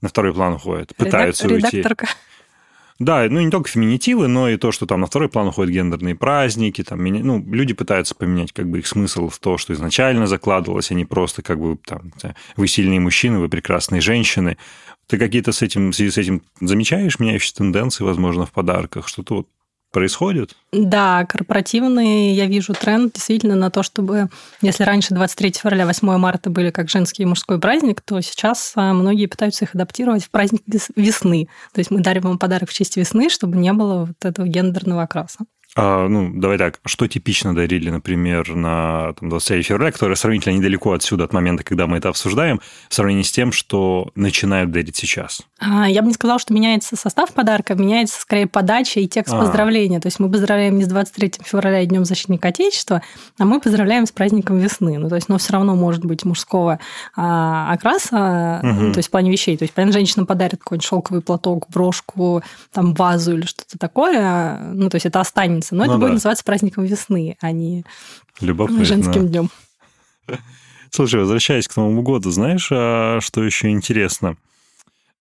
на 0.00 0.08
второй 0.08 0.34
план 0.34 0.54
уходит. 0.54 0.92
Пытаются 0.96 1.46
Редак- 1.46 1.66
уйти. 1.66 1.76
Редакторка. 1.78 2.08
Да, 2.98 3.28
ну 3.30 3.40
не 3.40 3.50
только 3.50 3.70
феминитивы, 3.70 4.26
но 4.26 4.48
и 4.48 4.56
то, 4.56 4.72
что 4.72 4.86
там 4.86 5.02
на 5.02 5.06
второй 5.06 5.28
план 5.28 5.46
уходят 5.46 5.72
гендерные 5.72 6.16
праздники, 6.16 6.82
там, 6.82 7.04
ну, 7.04 7.38
люди 7.48 7.74
пытаются 7.74 8.16
поменять 8.16 8.52
как 8.52 8.68
бы 8.68 8.80
их 8.80 8.88
смысл 8.88 9.28
в 9.28 9.38
то, 9.38 9.56
что 9.56 9.72
изначально 9.72 10.26
закладывалось, 10.26 10.90
а 10.90 10.94
не 10.94 11.04
просто 11.04 11.42
как 11.42 11.60
бы 11.60 11.78
там, 11.86 12.12
вы 12.56 12.66
сильные 12.66 12.98
мужчины, 12.98 13.38
вы 13.38 13.48
прекрасные 13.48 14.00
женщины. 14.00 14.56
Ты 15.06 15.16
какие-то 15.16 15.52
с 15.52 15.62
этим, 15.62 15.92
с 15.92 16.00
этим 16.00 16.42
замечаешь 16.60 17.20
меняющиеся 17.20 17.58
тенденции, 17.58 18.02
возможно, 18.02 18.46
в 18.46 18.50
подарках? 18.50 19.06
Что-то 19.06 19.36
вот 19.36 19.48
происходит? 19.90 20.54
Да, 20.72 21.24
корпоративный, 21.26 22.32
я 22.32 22.46
вижу 22.46 22.74
тренд 22.74 23.14
действительно 23.14 23.54
на 23.54 23.70
то, 23.70 23.82
чтобы, 23.82 24.28
если 24.60 24.84
раньше 24.84 25.14
23 25.14 25.52
февраля, 25.52 25.86
8 25.86 26.16
марта 26.18 26.50
были 26.50 26.70
как 26.70 26.90
женский 26.90 27.22
и 27.22 27.26
мужской 27.26 27.58
праздник, 27.58 28.00
то 28.00 28.20
сейчас 28.20 28.72
а, 28.76 28.92
многие 28.92 29.26
пытаются 29.26 29.64
их 29.64 29.74
адаптировать 29.74 30.24
в 30.24 30.30
праздник 30.30 30.62
весны. 30.96 31.48
То 31.72 31.78
есть 31.78 31.90
мы 31.90 32.00
дарим 32.00 32.22
вам 32.22 32.38
подарок 32.38 32.70
в 32.70 32.74
честь 32.74 32.96
весны, 32.96 33.28
чтобы 33.28 33.56
не 33.56 33.72
было 33.72 34.06
вот 34.06 34.24
этого 34.24 34.46
гендерного 34.46 35.02
окраса. 35.02 35.46
А, 35.78 36.08
ну, 36.08 36.30
давай 36.34 36.56
так, 36.56 36.80
что 36.86 37.06
типично 37.06 37.54
дарили, 37.54 37.90
например, 37.90 38.54
на 38.54 39.12
там, 39.12 39.28
23 39.28 39.62
февраля, 39.62 39.92
которое 39.92 40.14
сравнительно 40.14 40.54
недалеко 40.54 40.92
отсюда, 40.92 41.24
от 41.24 41.34
момента, 41.34 41.64
когда 41.64 41.86
мы 41.86 41.98
это 41.98 42.08
обсуждаем, 42.08 42.62
в 42.88 42.94
сравнении 42.94 43.22
с 43.22 43.30
тем, 43.30 43.52
что 43.52 44.10
начинают 44.14 44.70
дарить 44.70 44.96
сейчас? 44.96 45.42
А, 45.58 45.86
я 45.86 46.00
бы 46.00 46.08
не 46.08 46.14
сказала, 46.14 46.38
что 46.38 46.54
меняется 46.54 46.96
состав 46.96 47.32
подарка, 47.34 47.74
меняется 47.74 48.18
скорее 48.18 48.46
подача 48.46 49.00
и 49.00 49.06
текст 49.06 49.34
а. 49.34 49.38
поздравления. 49.38 50.00
То 50.00 50.06
есть 50.06 50.18
мы 50.18 50.30
поздравляем 50.30 50.78
не 50.78 50.84
с 50.84 50.88
23 50.88 51.34
февраля 51.44 51.82
и 51.82 51.86
Днем 51.86 52.06
защитника 52.06 52.48
Отечества, 52.48 53.02
а 53.38 53.44
мы 53.44 53.60
поздравляем 53.60 54.06
с 54.06 54.12
праздником 54.12 54.58
весны. 54.58 54.98
Ну, 54.98 55.10
то 55.10 55.16
есть, 55.16 55.28
но 55.28 55.36
все 55.36 55.52
равно 55.52 55.74
может 55.76 56.06
быть 56.06 56.24
мужского 56.24 56.78
а, 57.14 57.70
окраса, 57.70 58.60
угу. 58.62 58.92
то 58.92 58.98
есть 58.98 59.08
в 59.08 59.10
плане 59.10 59.30
вещей. 59.30 59.58
То 59.58 59.64
есть, 59.64 59.74
понятно, 59.74 59.92
женщина 59.92 60.24
подарит 60.24 60.60
какой-нибудь 60.60 60.86
шелковый 60.86 61.20
платок, 61.20 61.68
брошку, 61.68 62.42
там, 62.72 62.94
вазу 62.94 63.36
или 63.36 63.44
что-то 63.44 63.78
такое. 63.78 64.58
Ну, 64.72 64.88
то 64.88 64.94
есть 64.96 65.04
это 65.04 65.20
останется 65.20 65.65
празднуется. 65.66 65.74
Но 65.74 65.78
ну, 65.78 65.84
это 65.84 65.92
да. 65.92 65.98
будет 65.98 66.14
называться 66.14 66.44
праздником 66.44 66.84
весны, 66.84 67.36
а 67.40 67.52
не 67.52 67.84
Любопытно. 68.40 68.84
женским 68.84 69.28
днем. 69.28 69.50
Слушай, 70.90 71.20
возвращаясь 71.20 71.68
к 71.68 71.76
Новому 71.76 72.02
году, 72.02 72.30
знаешь, 72.30 72.68
а 72.70 73.20
что 73.20 73.42
еще 73.42 73.70
интересно? 73.70 74.36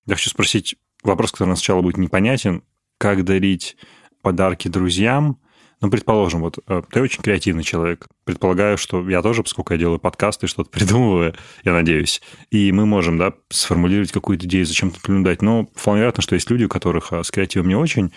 Я 0.05 0.15
хочу 0.15 0.29
спросить 0.29 0.75
вопрос, 1.03 1.31
который 1.31 1.55
сначала 1.55 1.81
будет 1.81 1.97
непонятен. 1.97 2.63
Как 2.97 3.25
дарить 3.25 3.75
подарки 4.21 4.67
друзьям? 4.67 5.39
Ну, 5.81 5.89
предположим, 5.89 6.39
вот 6.39 6.59
э, 6.67 6.83
ты 6.89 7.01
очень 7.01 7.21
креативный 7.21 7.63
человек. 7.63 8.07
Предполагаю, 8.23 8.77
что 8.77 9.07
я 9.09 9.21
тоже, 9.21 9.43
поскольку 9.43 9.73
я 9.73 9.79
делаю 9.79 9.99
подкасты, 9.99 10.47
что-то 10.47 10.69
придумываю, 10.71 11.35
я 11.65 11.73
надеюсь. 11.73 12.21
И 12.49 12.71
мы 12.71 12.85
можем, 12.85 13.17
да, 13.17 13.33
сформулировать 13.49 14.11
какую-то 14.11 14.45
идею, 14.45 14.65
зачем-то 14.65 14.99
наблюдать. 15.11 15.41
Но 15.41 15.67
вполне 15.75 16.01
вероятно, 16.01 16.23
что 16.23 16.35
есть 16.35 16.49
люди, 16.49 16.63
у 16.63 16.69
которых 16.69 17.11
а, 17.11 17.23
с 17.23 17.31
креативом 17.31 17.67
не 17.67 17.75
очень. 17.75 18.13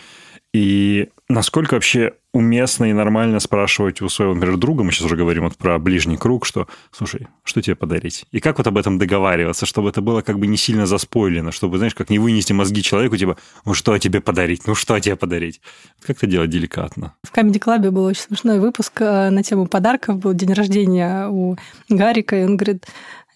И 0.55 1.09
насколько 1.29 1.75
вообще 1.75 2.15
уместно 2.33 2.87
и 2.87 2.93
нормально 2.93 3.41
спрашивать 3.41 4.01
у 4.01 4.09
своего, 4.09 4.35
например, 4.35 4.57
друга, 4.57 4.85
мы 4.85 4.93
сейчас 4.93 5.07
уже 5.07 5.17
говорим 5.17 5.45
вот 5.45 5.57
про 5.57 5.79
ближний 5.79 6.17
круг, 6.17 6.47
что, 6.47 6.69
слушай, 6.91 7.27
что 7.43 7.63
тебе 7.63 7.75
подарить? 7.75 8.27
И 8.31 8.41
как 8.41 8.59
вот 8.59 8.67
об 8.67 8.77
этом 8.77 8.99
договариваться, 8.99 9.67
чтобы 9.67 9.91
это 9.91 10.01
было 10.01 10.23
как 10.23 10.39
бы 10.39 10.47
не 10.47 10.57
сильно 10.57 10.87
заспойлено, 10.87 11.53
чтобы, 11.53 11.79
знаешь, 11.79 11.95
как 11.95 12.11
не 12.11 12.19
вынести 12.19 12.53
мозги 12.53 12.83
человеку, 12.83 13.17
типа, 13.17 13.37
ну 13.65 13.75
что 13.75 13.97
тебе 13.99 14.21
подарить, 14.21 14.67
ну 14.67 14.75
что 14.75 14.99
тебе 15.01 15.17
подарить? 15.17 15.61
Как 16.01 16.17
это 16.19 16.27
делать 16.27 16.51
деликатно? 16.51 17.15
В 17.23 17.37
Comedy 17.37 17.59
Club 17.59 17.91
был 17.91 18.05
очень 18.05 18.23
смешной 18.23 18.61
выпуск 18.61 19.01
э, 19.01 19.31
на 19.31 19.43
тему 19.43 19.67
подарков, 19.67 20.19
был 20.19 20.35
день 20.35 20.53
рождения 20.53 21.29
у 21.29 21.57
Гарика, 21.89 22.37
и 22.37 22.45
он 22.45 22.57
говорит, 22.57 22.87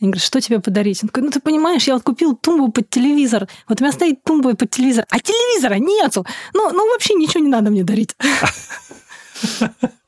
они 0.02 0.10
говорят, 0.10 0.24
что 0.24 0.40
тебе 0.40 0.60
подарить? 0.60 1.02
Он 1.02 1.08
такой, 1.08 1.22
ну 1.22 1.30
ты 1.30 1.40
понимаешь, 1.40 1.84
я 1.84 1.94
вот 1.94 2.02
купил 2.02 2.36
тумбу 2.36 2.70
под 2.70 2.90
телевизор. 2.90 3.48
Вот 3.68 3.80
у 3.80 3.84
меня 3.84 3.92
стоит 3.92 4.22
тумба 4.24 4.54
под 4.54 4.70
телевизор, 4.70 5.06
а 5.08 5.20
телевизора 5.20 5.74
нету. 5.74 6.26
Ну, 6.54 6.70
ну 6.72 6.90
вообще 6.92 7.14
ничего 7.14 7.42
не 7.42 7.48
надо 7.48 7.70
мне 7.70 7.84
дарить. 7.84 8.16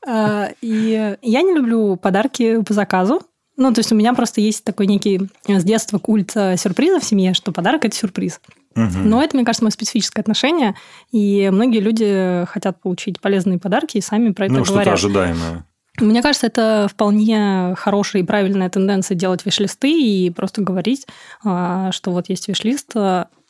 А, 0.07 0.51
и 0.61 1.17
я 1.23 1.41
не 1.41 1.53
люблю 1.55 1.95
подарки 1.95 2.61
по 2.61 2.73
заказу. 2.75 3.23
Ну, 3.57 3.73
то 3.73 3.79
есть 3.79 3.91
у 3.91 3.95
меня 3.95 4.13
просто 4.13 4.39
есть 4.39 4.63
такой 4.63 4.85
некий 4.85 5.19
с 5.47 5.63
детства 5.63 5.97
культ 5.97 6.31
э, 6.35 6.57
сюрприза 6.57 6.99
в 6.99 7.03
семье, 7.03 7.33
что 7.33 7.51
подарок– 7.51 7.85
это 7.85 7.95
сюрприз. 7.95 8.39
Но 8.75 9.23
это, 9.23 9.35
мне 9.35 9.43
кажется, 9.43 9.63
мое 9.63 9.71
специфическое 9.71 10.21
отношение, 10.21 10.75
и 11.11 11.49
многие 11.51 11.79
люди 11.79 12.45
хотят 12.47 12.79
получить 12.81 13.19
полезные 13.19 13.57
подарки 13.57 13.97
и 13.97 14.01
сами 14.01 14.31
про 14.31 14.45
это 14.45 14.53
ну, 14.53 14.63
говорят. 14.63 14.93
Ну, 14.93 14.97
что-то 14.97 15.23
ожидаемое. 15.23 15.65
Мне 15.99 16.21
кажется, 16.21 16.47
это 16.47 16.87
вполне 16.89 17.73
хорошая 17.77 18.21
и 18.21 18.25
правильная 18.25 18.69
тенденция 18.69 19.15
делать 19.15 19.45
виш-листы 19.45 19.91
и 19.91 20.29
просто 20.29 20.61
говорить, 20.61 21.07
а, 21.43 21.91
что 21.91 22.11
вот 22.11 22.29
есть 22.29 22.47
виш-лист, 22.47 22.91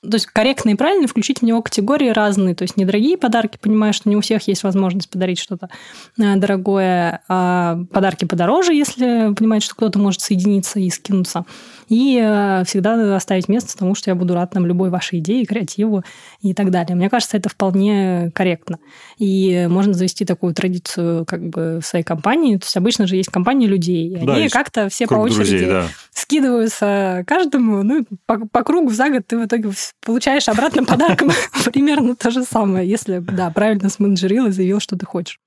то 0.10 0.16
есть 0.16 0.28
корректно 0.28 0.70
и 0.70 0.76
правильно 0.76 1.08
включить 1.08 1.40
в 1.40 1.42
него 1.44 1.62
категории 1.62 2.10
разные. 2.10 2.56
То 2.56 2.64
есть 2.64 2.78
недорогие 2.78 3.18
подарки, 3.18 3.58
понимая, 3.62 3.94
что 3.94 4.10
не 4.10 4.16
у 4.16 4.22
всех 4.22 4.48
есть 4.48 4.64
возможность 4.64 5.10
подарить 5.10 5.40
что-то 5.40 5.70
э, 6.18 6.36
дорогое, 6.36 7.22
а 7.28 7.80
подарки 7.92 8.26
подороже, 8.26 8.74
если 8.74 9.34
понимаете, 9.34 9.66
что 9.66 9.76
кто-то 9.76 10.00
может 10.00 10.22
соединиться 10.22 10.80
и 10.80 10.90
скинуться. 10.90 11.46
И 11.88 12.20
э, 12.22 12.64
всегда 12.66 13.16
оставить 13.16 13.48
место 13.48 13.78
тому, 13.78 13.96
что 13.96 14.10
я 14.10 14.16
буду 14.16 14.34
рад 14.34 14.54
нам 14.56 14.66
любой 14.66 14.90
вашей 14.90 15.20
идее, 15.20 15.46
креативу 15.46 16.04
и 16.42 16.54
так 16.54 16.72
далее. 16.72 16.96
Мне 16.96 17.10
кажется, 17.10 17.38
это 17.38 17.50
вполне 17.50 18.32
корректно. 18.34 18.80
И 19.18 19.68
можно 19.70 19.94
завести 19.94 20.26
такую 20.26 20.54
традицию 20.54 21.26
как 21.26 21.48
бы 21.48 21.80
в 21.82 21.86
своей 21.86 22.04
компании. 22.04 22.58
То 22.58 22.66
есть 22.66 22.78
обычно 22.78 23.08
же 23.08 23.16
есть 23.16 23.30
компании 23.30 23.68
людей, 23.68 24.10
и 24.10 24.26
да, 24.26 24.36
они 24.36 24.50
как-то 24.50 24.90
все 24.90 25.08
по 25.08 25.16
очереди 25.16 25.38
друзей, 25.38 25.66
да. 25.68 25.88
скидываются 26.14 27.24
каждому, 27.28 27.84
ну, 27.84 28.06
по, 28.26 28.40
по 28.48 28.64
кругу 28.64 28.92
за 28.92 29.10
год 29.10 29.24
ты 29.28 29.38
в 29.38 29.46
итоге 29.46 29.70
получаешь 30.02 30.48
обратным 30.48 30.86
подарком 30.88 31.32
примерно 31.66 32.16
то 32.16 32.32
же 32.32 32.44
самое, 32.44 32.90
если, 32.90 33.20
да, 33.20 33.50
правильно 33.50 33.90
сменеджерил 33.90 34.48
и 34.48 34.52
заявил, 34.52 34.80
что 34.80 34.98
ты 34.98 35.06
хочешь. 35.06 35.40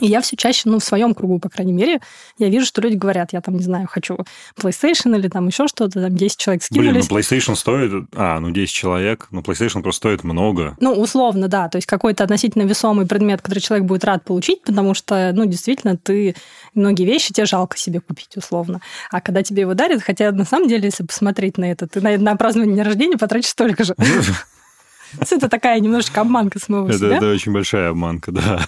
И 0.00 0.06
я 0.06 0.20
все 0.20 0.36
чаще, 0.36 0.62
ну, 0.68 0.80
в 0.80 0.84
своем 0.84 1.14
кругу, 1.14 1.38
по 1.38 1.48
крайней 1.48 1.72
мере, 1.72 2.00
я 2.38 2.48
вижу, 2.48 2.66
что 2.66 2.80
люди 2.80 2.96
говорят, 2.96 3.32
я 3.32 3.40
там, 3.40 3.56
не 3.56 3.62
знаю, 3.62 3.86
хочу 3.88 4.18
PlayStation 4.60 5.16
или 5.16 5.28
там 5.28 5.46
еще 5.46 5.68
что-то, 5.68 6.02
там 6.02 6.16
10 6.16 6.36
человек 6.36 6.64
скинулись. 6.64 6.90
Блин, 6.90 7.06
ну 7.08 7.18
PlayStation 7.18 7.54
стоит, 7.54 8.08
а, 8.14 8.40
ну 8.40 8.50
10 8.50 8.72
человек, 8.72 9.28
ну 9.30 9.40
PlayStation 9.40 9.82
просто 9.82 9.98
стоит 9.98 10.24
много. 10.24 10.76
Ну, 10.80 10.92
условно, 10.92 11.46
да, 11.46 11.68
то 11.68 11.76
есть 11.76 11.86
какой-то 11.86 12.24
относительно 12.24 12.62
весомый 12.62 13.06
предмет, 13.06 13.40
который 13.40 13.60
человек 13.60 13.86
будет 13.86 14.04
рад 14.04 14.24
получить, 14.24 14.62
потому 14.62 14.94
что, 14.94 15.30
ну, 15.32 15.46
действительно, 15.46 15.96
ты 15.96 16.34
многие 16.74 17.04
вещи 17.04 17.32
тебе 17.32 17.46
жалко 17.46 17.78
себе 17.78 18.00
купить, 18.00 18.36
условно. 18.36 18.80
А 19.12 19.20
когда 19.20 19.42
тебе 19.44 19.62
его 19.62 19.74
дарят, 19.74 20.02
хотя 20.02 20.32
на 20.32 20.44
самом 20.44 20.68
деле, 20.68 20.86
если 20.86 21.04
посмотреть 21.04 21.56
на 21.56 21.70
это, 21.70 21.86
ты 21.86 22.00
на, 22.00 22.18
на 22.18 22.34
празднование 22.36 22.74
дня 22.74 22.84
рождения 22.84 23.16
потратишь 23.16 23.50
столько 23.50 23.84
же. 23.84 23.94
Это 25.20 25.48
такая 25.48 25.80
немножечко 25.80 26.20
обманка 26.20 26.58
самого 26.58 26.92
себя. 26.92 27.16
Это 27.16 27.30
очень 27.30 27.52
большая 27.52 27.90
обманка, 27.90 28.32
да. 28.32 28.66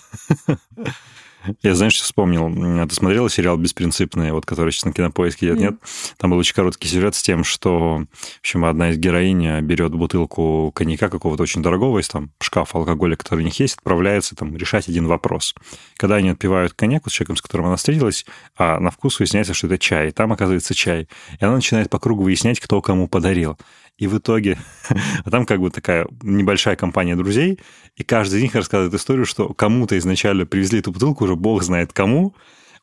Я, 1.62 1.76
знаешь, 1.76 2.00
вспомнил. 2.00 2.88
Ты 2.88 2.92
смотрела 2.92 3.30
сериал 3.30 3.56
«Беспринципный», 3.56 4.32
вот, 4.32 4.44
который 4.44 4.72
сейчас 4.72 4.86
на 4.86 4.92
кинопоиске 4.92 5.46
идет, 5.46 5.58
нет? 5.60 5.74
Там 6.16 6.30
был 6.30 6.38
очень 6.38 6.54
короткий 6.54 6.88
сюжет 6.88 7.14
с 7.14 7.22
тем, 7.22 7.44
что, 7.44 7.98
в 8.00 8.40
общем, 8.40 8.64
одна 8.64 8.90
из 8.90 8.98
героинь 8.98 9.60
берет 9.60 9.94
бутылку 9.94 10.72
коньяка 10.74 11.08
какого-то 11.08 11.44
очень 11.44 11.62
дорогого 11.62 12.00
из 12.00 12.08
там 12.08 12.30
шкафа 12.40 12.78
алкоголя, 12.78 13.14
который 13.14 13.42
у 13.42 13.44
них 13.44 13.60
есть, 13.60 13.76
отправляется 13.76 14.34
там 14.34 14.56
решать 14.56 14.88
один 14.88 15.06
вопрос. 15.06 15.54
Когда 15.96 16.16
они 16.16 16.30
отпивают 16.30 16.72
коньяк 16.72 17.06
с 17.06 17.12
человеком, 17.12 17.36
с 17.36 17.42
которым 17.42 17.66
она 17.66 17.76
встретилась, 17.76 18.26
а 18.56 18.80
на 18.80 18.90
вкус 18.90 19.20
выясняется, 19.20 19.54
что 19.54 19.68
это 19.68 19.78
чай. 19.78 20.10
Там 20.10 20.32
оказывается 20.32 20.74
чай. 20.74 21.08
И 21.40 21.44
она 21.44 21.54
начинает 21.54 21.90
по 21.90 22.00
кругу 22.00 22.24
выяснять, 22.24 22.58
кто 22.58 22.82
кому 22.82 23.06
подарил. 23.06 23.56
И 23.98 24.06
в 24.06 24.18
итоге, 24.18 24.58
а 25.24 25.30
там 25.30 25.46
как 25.46 25.60
бы 25.60 25.70
такая 25.70 26.06
небольшая 26.22 26.76
компания 26.76 27.16
друзей, 27.16 27.58
и 27.96 28.04
каждый 28.04 28.38
из 28.38 28.42
них 28.42 28.54
рассказывает 28.54 28.94
историю, 28.94 29.24
что 29.24 29.54
кому-то 29.54 29.96
изначально 29.98 30.44
привезли 30.44 30.80
эту 30.80 30.92
бутылку, 30.92 31.24
уже 31.24 31.34
бог 31.34 31.62
знает 31.62 31.92
кому, 31.92 32.34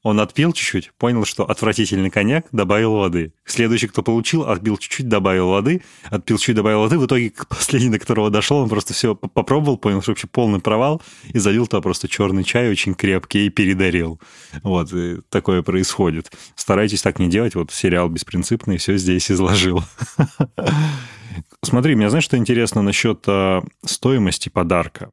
он 0.04 0.20
отпил 0.20 0.52
чуть-чуть, 0.52 0.92
понял, 0.98 1.24
что 1.24 1.50
отвратительный 1.50 2.10
коньяк, 2.10 2.46
добавил 2.52 2.96
воды. 2.96 3.34
Следующий, 3.46 3.88
кто 3.88 4.04
получил, 4.04 4.44
отпил 4.44 4.78
чуть-чуть, 4.78 5.08
добавил 5.08 5.50
воды, 5.50 5.82
отпил 6.04 6.38
чуть-чуть, 6.38 6.58
добавил 6.58 6.82
воды. 6.82 7.00
В 7.00 7.06
итоге, 7.06 7.32
последний, 7.48 7.89
до 7.89 8.00
которого 8.00 8.30
дошел, 8.30 8.58
он 8.58 8.68
просто 8.68 8.94
все 8.94 9.16
попробовал, 9.16 9.78
понял, 9.78 10.02
что 10.02 10.12
вообще 10.12 10.28
полный 10.28 10.60
провал, 10.60 11.02
и 11.30 11.39
залил 11.39 11.68
туда 11.68 11.82
просто 11.82 12.10
черный 12.10 12.44
чай 12.44 12.70
очень 12.70 12.96
крепкий 12.96 13.48
и 13.48 13.50
передарил. 13.50 14.20
Вот, 14.62 14.92
и 14.94 15.22
такое 15.30 15.62
происходит. 15.62 16.32
Старайтесь 16.56 17.02
так 17.02 17.20
не 17.20 17.30
делать. 17.30 17.56
Вот 17.56 17.72
сериал 17.72 18.10
«Беспринципный» 18.10 18.78
все 18.78 18.98
здесь 18.98 19.32
изложил. 19.32 19.84
Смотри, 21.63 21.96
меня 21.96 22.10
знаешь, 22.10 22.26
что 22.26 22.36
интересно 22.36 22.82
насчет 22.82 23.24
а, 23.28 23.63
стоимости 23.86 24.50
подарка? 24.50 25.12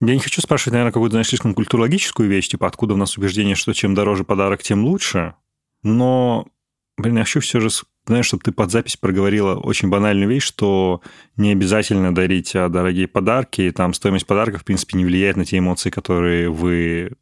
Я 0.00 0.14
не 0.14 0.20
хочу 0.20 0.40
спрашивать, 0.40 0.72
наверное, 0.72 0.92
какую-то, 0.92 1.14
знаешь, 1.14 1.28
слишком 1.28 1.54
культурологическую 1.54 2.28
вещь, 2.28 2.48
типа 2.48 2.66
откуда 2.66 2.94
у 2.94 2.96
нас 2.96 3.16
убеждение, 3.16 3.54
что 3.54 3.72
чем 3.72 3.94
дороже 3.94 4.24
подарок, 4.24 4.62
тем 4.62 4.84
лучше. 4.84 5.34
Но, 5.82 6.46
блин, 6.98 7.18
я 7.18 7.24
хочу 7.24 7.40
все 7.40 7.60
же, 7.60 7.68
знаешь, 8.06 8.26
чтобы 8.26 8.42
ты 8.42 8.52
под 8.52 8.70
запись 8.70 8.96
проговорила 8.96 9.54
очень 9.54 9.88
банальную 9.88 10.28
вещь, 10.28 10.44
что 10.44 11.00
не 11.36 11.52
обязательно 11.52 12.14
дарить 12.14 12.54
а, 12.56 12.68
дорогие 12.68 13.06
подарки, 13.06 13.62
и 13.62 13.70
там 13.70 13.94
стоимость 13.94 14.26
подарка, 14.26 14.58
в 14.58 14.64
принципе, 14.64 14.98
не 14.98 15.04
влияет 15.04 15.36
на 15.36 15.44
те 15.44 15.58
эмоции, 15.58 15.90
которые 15.90 16.50
вы 16.50 17.12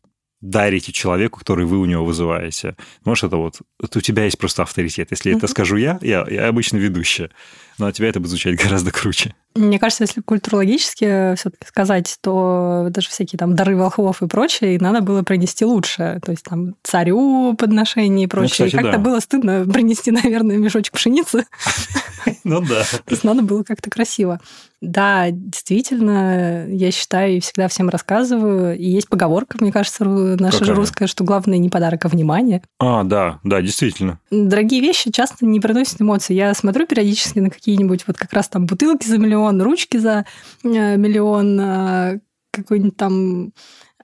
дарите 0.42 0.92
человеку, 0.92 1.38
который 1.38 1.64
вы 1.64 1.78
у 1.78 1.84
него 1.86 2.04
вызываете. 2.04 2.76
Может, 3.04 3.24
это 3.24 3.36
вот... 3.36 3.60
Это 3.82 3.98
у 3.98 4.02
тебя 4.02 4.24
есть 4.24 4.36
просто 4.36 4.62
авторитет. 4.62 5.08
Если 5.12 5.32
mm-hmm. 5.32 5.38
это 5.38 5.46
скажу 5.46 5.76
я, 5.76 5.98
я, 6.02 6.26
я 6.28 6.48
обычно 6.48 6.76
ведущая. 6.76 7.30
Но 7.78 7.86
от 7.86 7.94
тебя 7.94 8.08
это 8.08 8.20
будет 8.20 8.30
звучать 8.30 8.60
гораздо 8.62 8.90
круче. 8.90 9.34
Мне 9.54 9.78
кажется, 9.78 10.04
если 10.04 10.20
культурологически 10.20 11.34
все-таки 11.36 11.66
сказать, 11.66 12.18
то 12.20 12.88
даже 12.90 13.08
всякие 13.08 13.38
там 13.38 13.54
дары 13.54 13.76
волхвов 13.76 14.22
и 14.22 14.26
прочее, 14.26 14.78
надо 14.80 15.00
было 15.00 15.22
принести 15.22 15.64
лучше. 15.64 16.20
То 16.24 16.32
есть 16.32 16.44
там 16.44 16.74
царю 16.82 17.54
подношение 17.54 18.24
и 18.24 18.26
ну, 18.26 18.30
прочее. 18.30 18.64
Ну, 18.64 18.66
кстати, 18.66 18.74
и 18.74 18.76
как-то 18.76 18.98
да. 18.98 19.02
было 19.02 19.20
стыдно 19.20 19.64
принести, 19.66 20.10
наверное, 20.10 20.56
мешочек 20.56 20.94
пшеницы. 20.94 21.46
Ну 22.44 22.60
да. 22.60 22.82
То 22.82 23.10
есть 23.10 23.24
надо 23.24 23.42
было 23.42 23.62
как-то 23.62 23.90
красиво. 23.90 24.40
Да, 24.80 25.26
действительно, 25.30 26.66
я 26.68 26.90
считаю 26.90 27.36
и 27.36 27.40
всегда 27.40 27.68
всем 27.68 27.88
рассказываю. 27.88 28.76
И 28.76 28.84
есть 28.84 29.08
поговорка, 29.08 29.56
мне 29.60 29.72
кажется, 29.72 30.04
наша 30.04 30.58
Какая? 30.58 30.66
же 30.66 30.74
русская, 30.74 31.06
что 31.06 31.24
главное 31.24 31.58
не 31.58 31.68
подарок, 31.68 32.04
а 32.04 32.08
внимание. 32.08 32.62
А, 32.80 33.04
да, 33.04 33.38
да, 33.44 33.62
действительно. 33.62 34.18
Дорогие 34.30 34.80
вещи 34.80 35.12
часто 35.12 35.46
не 35.46 35.60
приносят 35.60 36.00
эмоций. 36.00 36.34
Я 36.34 36.52
смотрю 36.54 36.86
периодически 36.86 37.38
на 37.38 37.50
какие-нибудь 37.50 38.06
вот 38.06 38.16
как 38.16 38.32
раз 38.32 38.48
там 38.48 38.66
бутылки 38.66 39.06
за 39.06 39.18
миллион, 39.18 39.62
ручки 39.62 39.98
за 39.98 40.26
э, 40.64 40.96
миллион, 40.96 41.60
э, 41.60 42.20
какой-нибудь 42.50 42.96
там 42.96 43.52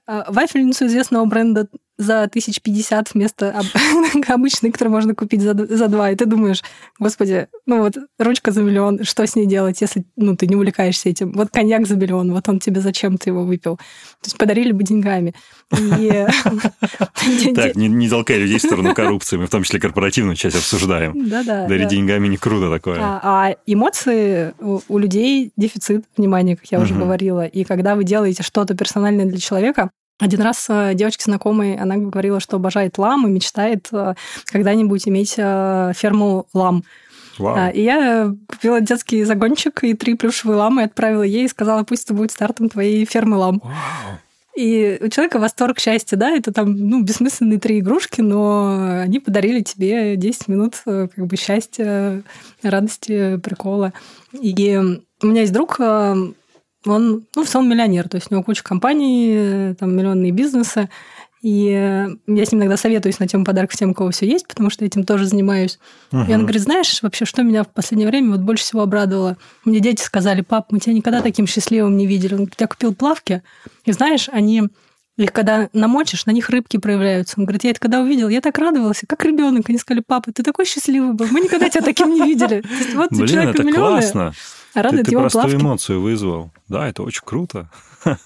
э, 0.07 0.23
вафельницу 0.27 0.85
известного 0.85 1.25
бренда 1.25 1.67
за 1.99 2.27
тысяч 2.27 2.61
пятьдесят 2.61 3.13
вместо 3.13 3.61
обычной, 4.27 4.71
которую 4.71 4.93
можно 4.93 5.13
купить 5.13 5.41
за, 5.41 5.53
за 5.53 5.87
два. 5.89 6.09
И 6.09 6.15
ты 6.15 6.25
думаешь, 6.25 6.63
господи, 6.97 7.47
ну 7.65 7.79
вот 7.79 7.97
ручка 8.17 8.51
за 8.51 8.63
миллион, 8.63 9.03
что 9.03 9.27
с 9.27 9.35
ней 9.35 9.45
делать, 9.45 9.81
если 9.81 10.05
ну, 10.15 10.35
ты 10.35 10.47
не 10.47 10.55
увлекаешься 10.55 11.09
этим? 11.09 11.33
Вот 11.33 11.49
коньяк 11.51 11.85
за 11.85 11.97
миллион, 11.97 12.31
вот 12.31 12.47
он 12.47 12.59
тебе 12.59 12.79
зачем 12.79 13.17
ты 13.17 13.31
его 13.31 13.43
выпил? 13.43 13.75
То 13.75 14.27
есть 14.27 14.37
подарили 14.37 14.71
бы 14.71 14.83
деньгами. 14.83 15.35
Так, 17.55 17.75
не 17.75 18.09
толкай 18.09 18.37
людей 18.37 18.57
в 18.57 18.61
сторону 18.61 18.93
коррупции, 18.93 19.37
мы 19.37 19.47
в 19.47 19.49
том 19.49 19.63
числе 19.63 19.79
корпоративную 19.79 20.35
часть 20.35 20.55
обсуждаем. 20.55 21.29
Да-да. 21.29 21.67
Дарить 21.67 21.89
деньгами 21.89 22.27
не 22.27 22.37
круто 22.37 22.69
такое. 22.69 22.99
А, 23.01 23.19
а 23.21 23.55
эмоции 23.65 24.53
у 24.59 24.97
людей 24.97 25.51
дефицит 25.57 26.05
внимания, 26.15 26.55
как 26.55 26.65
я 26.71 26.79
уже 26.79 26.93
говорила. 26.95 27.45
И 27.45 27.63
когда 27.65 27.95
вы 27.95 28.03
делаете 28.03 28.43
что-то 28.43 28.75
персональное 28.75 29.25
для 29.25 29.39
человека, 29.39 29.91
один 30.19 30.41
раз 30.41 30.65
э, 30.69 30.93
девочке 30.95 31.23
знакомой, 31.23 31.75
она 31.75 31.95
говорила, 31.95 32.39
что 32.39 32.57
обожает 32.57 32.97
лам 32.97 33.25
и 33.25 33.31
мечтает 33.31 33.87
э, 33.91 34.15
когда-нибудь 34.45 35.07
иметь 35.07 35.35
э, 35.37 35.93
ферму 35.95 36.45
лам. 36.53 36.83
Вау. 37.37 37.71
И 37.71 37.81
я 37.81 38.35
купила 38.47 38.81
детский 38.81 39.23
загончик 39.23 39.81
и 39.85 39.93
три 39.93 40.15
плюшевые 40.15 40.57
ламы 40.57 40.83
отправила 40.83 41.23
ей 41.23 41.45
и 41.45 41.49
сказала, 41.49 41.83
пусть 41.83 42.03
это 42.03 42.13
будет 42.13 42.31
стартом 42.31 42.67
твоей 42.67 43.05
фермы 43.05 43.37
лам. 43.37 43.61
Вау. 43.63 43.73
И 44.57 44.97
у 44.99 45.07
человека 45.07 45.39
восторг 45.39 45.79
счастья, 45.79 46.17
да, 46.17 46.31
это 46.31 46.51
там, 46.51 46.75
ну, 46.75 47.01
бессмысленные 47.01 47.59
три 47.59 47.79
игрушки, 47.79 48.19
но 48.19 48.99
они 49.03 49.19
подарили 49.19 49.61
тебе 49.61 50.17
10 50.17 50.49
минут 50.49 50.81
как 50.83 51.15
бы 51.15 51.37
счастья, 51.37 52.23
радости, 52.61 53.37
прикола. 53.37 53.93
И 54.33 54.75
у 55.21 55.25
меня 55.25 55.41
есть 55.41 55.53
друг, 55.53 55.79
он, 55.79 56.35
ну, 56.85 57.23
в 57.35 57.47
целом 57.47 57.69
миллионер, 57.69 58.07
то 58.07 58.15
есть 58.15 58.27
у 58.29 58.33
него 58.33 58.43
куча 58.43 58.63
компаний, 58.63 59.75
там 59.75 59.95
миллионные 59.95 60.31
бизнесы. 60.31 60.89
И 61.41 61.67
я 62.27 62.45
с 62.45 62.51
ним 62.51 62.59
иногда 62.59 62.75
советуюсь 62.75 63.19
на 63.19 63.27
тему 63.27 63.45
подарков 63.45 63.77
тем, 63.77 63.91
у 63.91 63.93
кого 63.93 64.11
все 64.11 64.27
есть, 64.27 64.45
потому 64.45 64.69
что 64.69 64.83
этим 64.83 65.05
тоже 65.05 65.25
занимаюсь. 65.25 65.79
Угу. 66.11 66.23
И 66.27 66.33
он 66.33 66.41
говорит, 66.41 66.61
знаешь, 66.61 67.01
вообще, 67.01 67.23
что 67.23 67.43
меня 67.43 67.63
в 67.63 67.69
последнее 67.69 68.09
время 68.09 68.31
вот 68.31 68.41
больше 68.41 68.65
всего 68.65 68.81
обрадовало? 68.81 69.37
Мне 69.63 69.79
дети 69.79 70.01
сказали, 70.01 70.41
пап, 70.41 70.71
мы 70.71 70.79
тебя 70.79 70.93
никогда 70.93 71.21
таким 71.21 71.47
счастливым 71.47 71.95
не 71.95 72.07
видели. 72.07 72.33
Он 72.33 72.39
говорит, 72.39 72.59
я 72.59 72.67
купил 72.67 72.93
плавки, 72.93 73.41
и 73.85 73.91
знаешь, 73.93 74.27
они 74.33 74.63
их 75.17 75.33
когда 75.33 75.69
намочишь, 75.73 76.25
на 76.25 76.31
них 76.31 76.49
рыбки 76.49 76.77
проявляются. 76.77 77.35
Он 77.37 77.45
говорит, 77.45 77.65
я 77.65 77.71
это 77.71 77.79
когда 77.79 78.01
увидел, 78.01 78.29
я 78.29 78.39
так 78.41 78.57
радовался, 78.57 79.05
как 79.05 79.23
ребенок. 79.25 79.67
Они 79.67 79.77
сказали, 79.77 80.01
папа, 80.05 80.31
ты 80.31 80.43
такой 80.43 80.65
счастливый 80.65 81.13
был. 81.13 81.27
Мы 81.29 81.41
никогда 81.41 81.69
тебя 81.69 81.83
таким 81.83 82.13
не 82.13 82.21
видели. 82.21 82.63
Вот 82.95 83.11
Блин, 83.11 83.39
это 83.39 83.63
классно. 83.63 84.33
Радует 84.73 85.05
ты, 85.05 85.09
ты 85.09 85.11
его 85.11 85.21
простую 85.21 85.43
плавки. 85.43 85.61
эмоцию 85.61 86.01
вызвал. 86.01 86.51
Да, 86.67 86.87
это 86.87 87.03
очень 87.03 87.23
круто. 87.25 87.69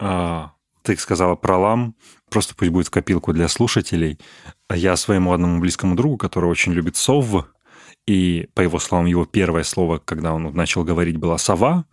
А, 0.00 0.50
ты 0.82 0.96
сказала 0.96 1.36
про 1.36 1.56
лам. 1.56 1.94
Просто 2.28 2.56
пусть 2.56 2.72
будет 2.72 2.88
в 2.88 2.90
копилку 2.90 3.32
для 3.32 3.46
слушателей. 3.46 4.18
Я 4.68 4.96
своему 4.96 5.32
одному 5.32 5.60
близкому 5.60 5.94
другу, 5.94 6.18
который 6.18 6.50
очень 6.50 6.72
любит 6.72 6.96
сов, 6.96 7.46
и, 8.06 8.48
по 8.54 8.60
его 8.60 8.78
словам, 8.78 9.06
его 9.06 9.24
первое 9.24 9.62
слово, 9.62 9.98
когда 9.98 10.34
он 10.34 10.52
начал 10.52 10.84
говорить, 10.84 11.16
была 11.16 11.38
«сова», 11.38 11.86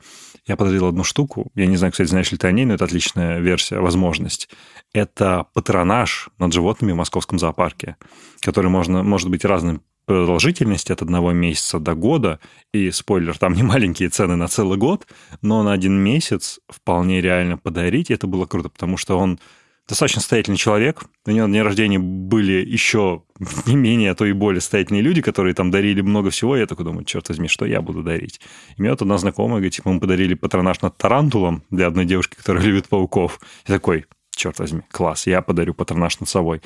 я 0.47 0.57
подарил 0.57 0.87
одну 0.87 1.03
штуку. 1.03 1.51
Я 1.55 1.67
не 1.67 1.77
знаю, 1.77 1.91
кстати, 1.91 2.09
знаешь 2.09 2.31
ли 2.31 2.37
ты 2.37 2.47
о 2.47 2.51
ней, 2.51 2.65
но 2.65 2.73
это 2.73 2.85
отличная 2.85 3.39
версия, 3.39 3.79
возможность. 3.79 4.49
Это 4.91 5.45
патронаж 5.53 6.29
над 6.39 6.51
животными 6.51 6.91
в 6.91 6.95
московском 6.95 7.39
зоопарке, 7.39 7.95
который 8.41 8.69
можно, 8.69 9.03
может 9.03 9.29
быть 9.29 9.45
разным 9.45 9.83
продолжительности 10.11 10.91
от 10.91 11.01
одного 11.01 11.31
месяца 11.31 11.79
до 11.79 11.95
года. 11.95 12.39
И, 12.73 12.91
спойлер, 12.91 13.37
там 13.37 13.53
не 13.53 13.63
маленькие 13.63 14.09
цены 14.09 14.35
на 14.35 14.47
целый 14.47 14.77
год, 14.77 15.07
но 15.41 15.63
на 15.63 15.71
один 15.71 15.93
месяц 15.93 16.59
вполне 16.67 17.21
реально 17.21 17.57
подарить. 17.57 18.09
И 18.09 18.13
это 18.13 18.27
было 18.27 18.45
круто, 18.45 18.67
потому 18.67 18.97
что 18.97 19.17
он 19.17 19.39
достаточно 19.87 20.19
состоятельный 20.19 20.57
человек. 20.57 21.03
У 21.25 21.31
него 21.31 21.47
на 21.47 21.53
день 21.53 21.61
рождения 21.63 21.99
были 21.99 22.65
еще 22.65 23.23
не 23.65 23.75
менее, 23.75 24.11
а 24.11 24.15
то 24.15 24.25
и 24.25 24.33
более 24.33 24.59
состоятельные 24.59 25.01
люди, 25.01 25.21
которые 25.21 25.53
там 25.53 25.71
дарили 25.71 26.01
много 26.01 26.29
всего. 26.29 26.57
И 26.57 26.59
я 26.59 26.65
такой 26.65 26.83
думаю, 26.83 27.05
черт 27.05 27.29
возьми, 27.29 27.47
что 27.47 27.65
я 27.65 27.81
буду 27.81 28.03
дарить? 28.03 28.41
И 28.75 28.81
мне 28.81 28.91
вот 28.91 29.01
одна 29.01 29.17
знакомая 29.17 29.59
говорит, 29.59 29.73
типа, 29.73 29.93
мы 29.93 30.01
подарили 30.01 30.33
патронаж 30.33 30.81
над 30.81 30.97
тарантулом 30.97 31.63
для 31.69 31.87
одной 31.87 32.03
девушки, 32.03 32.35
которая 32.35 32.63
любит 32.65 32.89
пауков. 32.89 33.39
Я 33.65 33.75
такой, 33.75 34.07
черт 34.35 34.59
возьми, 34.59 34.81
класс, 34.91 35.25
я 35.25 35.41
подарю 35.41 35.73
патронаж 35.73 36.19
над 36.19 36.27
совой. 36.27 36.61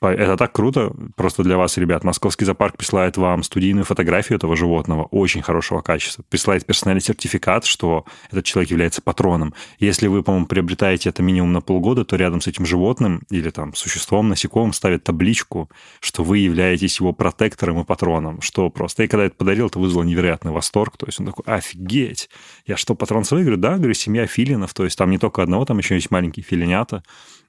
Это 0.00 0.38
так 0.38 0.52
круто. 0.52 0.94
Просто 1.14 1.42
для 1.42 1.58
вас, 1.58 1.76
ребят, 1.76 2.04
Московский 2.04 2.46
зоопарк 2.46 2.78
присылает 2.78 3.18
вам 3.18 3.42
студийную 3.42 3.84
фотографию 3.84 4.38
этого 4.38 4.56
животного 4.56 5.04
очень 5.04 5.42
хорошего 5.42 5.82
качества. 5.82 6.24
Присылает 6.30 6.64
персональный 6.64 7.02
сертификат, 7.02 7.66
что 7.66 8.06
этот 8.30 8.46
человек 8.46 8.70
является 8.70 9.02
патроном. 9.02 9.52
Если 9.78 10.06
вы, 10.06 10.22
по-моему, 10.22 10.46
приобретаете 10.46 11.10
это 11.10 11.22
минимум 11.22 11.52
на 11.52 11.60
полгода, 11.60 12.06
то 12.06 12.16
рядом 12.16 12.40
с 12.40 12.46
этим 12.46 12.64
животным 12.64 13.22
или 13.28 13.50
там 13.50 13.74
существом, 13.74 14.30
насекомым 14.30 14.72
ставят 14.72 15.04
табличку, 15.04 15.68
что 16.00 16.24
вы 16.24 16.38
являетесь 16.38 16.98
его 16.98 17.12
протектором 17.12 17.80
и 17.80 17.84
патроном. 17.84 18.40
Что 18.40 18.70
просто... 18.70 19.02
И 19.02 19.06
когда 19.06 19.26
это 19.26 19.36
подарил, 19.36 19.66
это 19.66 19.78
вызвало 19.78 20.04
невероятный 20.04 20.50
восторг. 20.50 20.96
То 20.96 21.04
есть 21.06 21.20
он 21.20 21.26
такой, 21.26 21.44
офигеть! 21.44 22.30
Я 22.64 22.78
что, 22.78 22.94
патрон 22.94 23.24
свой? 23.24 23.42
Говорю, 23.42 23.58
да, 23.58 23.76
говорю, 23.76 23.92
семья 23.92 24.26
филинов. 24.26 24.72
То 24.72 24.84
есть 24.84 24.96
там 24.96 25.10
не 25.10 25.18
только 25.18 25.42
одного, 25.42 25.66
там 25.66 25.76
еще 25.76 25.96
есть 25.96 26.10
маленькие 26.10 26.42
филинята. 26.42 27.02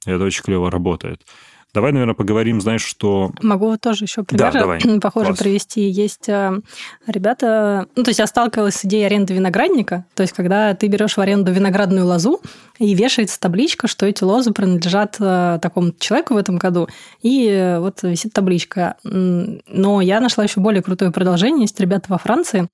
И 0.06 0.12
это 0.12 0.26
очень 0.26 0.44
клево 0.44 0.70
работает. 0.70 1.26
Давай, 1.74 1.94
наверное, 1.94 2.16
поговорим, 2.16 2.60
знаешь, 2.60 2.84
что... 2.84 3.32
Могу 3.42 3.78
тоже 3.78 4.04
еще 4.06 4.24
пример 4.24 4.52
да, 4.52 4.60
давай. 4.60 4.82
похоже 5.02 5.28
Класс. 5.28 5.40
привести. 5.40 5.90
Есть 5.90 6.28
э, 6.28 6.60
ребята... 7.08 7.88
Ну, 7.96 8.04
то 8.04 8.10
есть 8.10 8.20
я 8.20 8.28
сталкивалась 8.28 8.76
с 8.76 8.86
идеей 8.86 9.06
аренды 9.06 9.34
виноградника. 9.34 10.06
То 10.14 10.24
есть 10.24 10.34
когда 10.34 10.74
ты 10.74 10.88
берешь 10.88 11.16
в 11.16 11.22
аренду 11.22 11.52
виноградную 11.52 12.06
лозу, 12.06 12.42
и 12.78 12.94
вешается 12.94 13.40
табличка, 13.40 13.88
что 13.88 14.06
эти 14.06 14.24
лозы 14.24 14.52
принадлежат 14.52 15.16
э, 15.20 15.60
такому 15.62 15.94
человеку 15.98 16.34
в 16.34 16.38
этом 16.38 16.58
году. 16.58 16.90
И 17.22 17.48
э, 17.48 17.80
вот 17.80 18.04
висит 18.04 18.34
табличка. 18.34 18.98
Но 19.04 20.02
я 20.02 20.20
нашла 20.20 20.44
еще 20.44 20.60
более 20.60 20.82
крутое 20.82 21.12
продолжение. 21.12 21.62
Есть 21.62 21.80
ребята 21.80 22.08
во 22.10 22.18
Франции, 22.18 22.68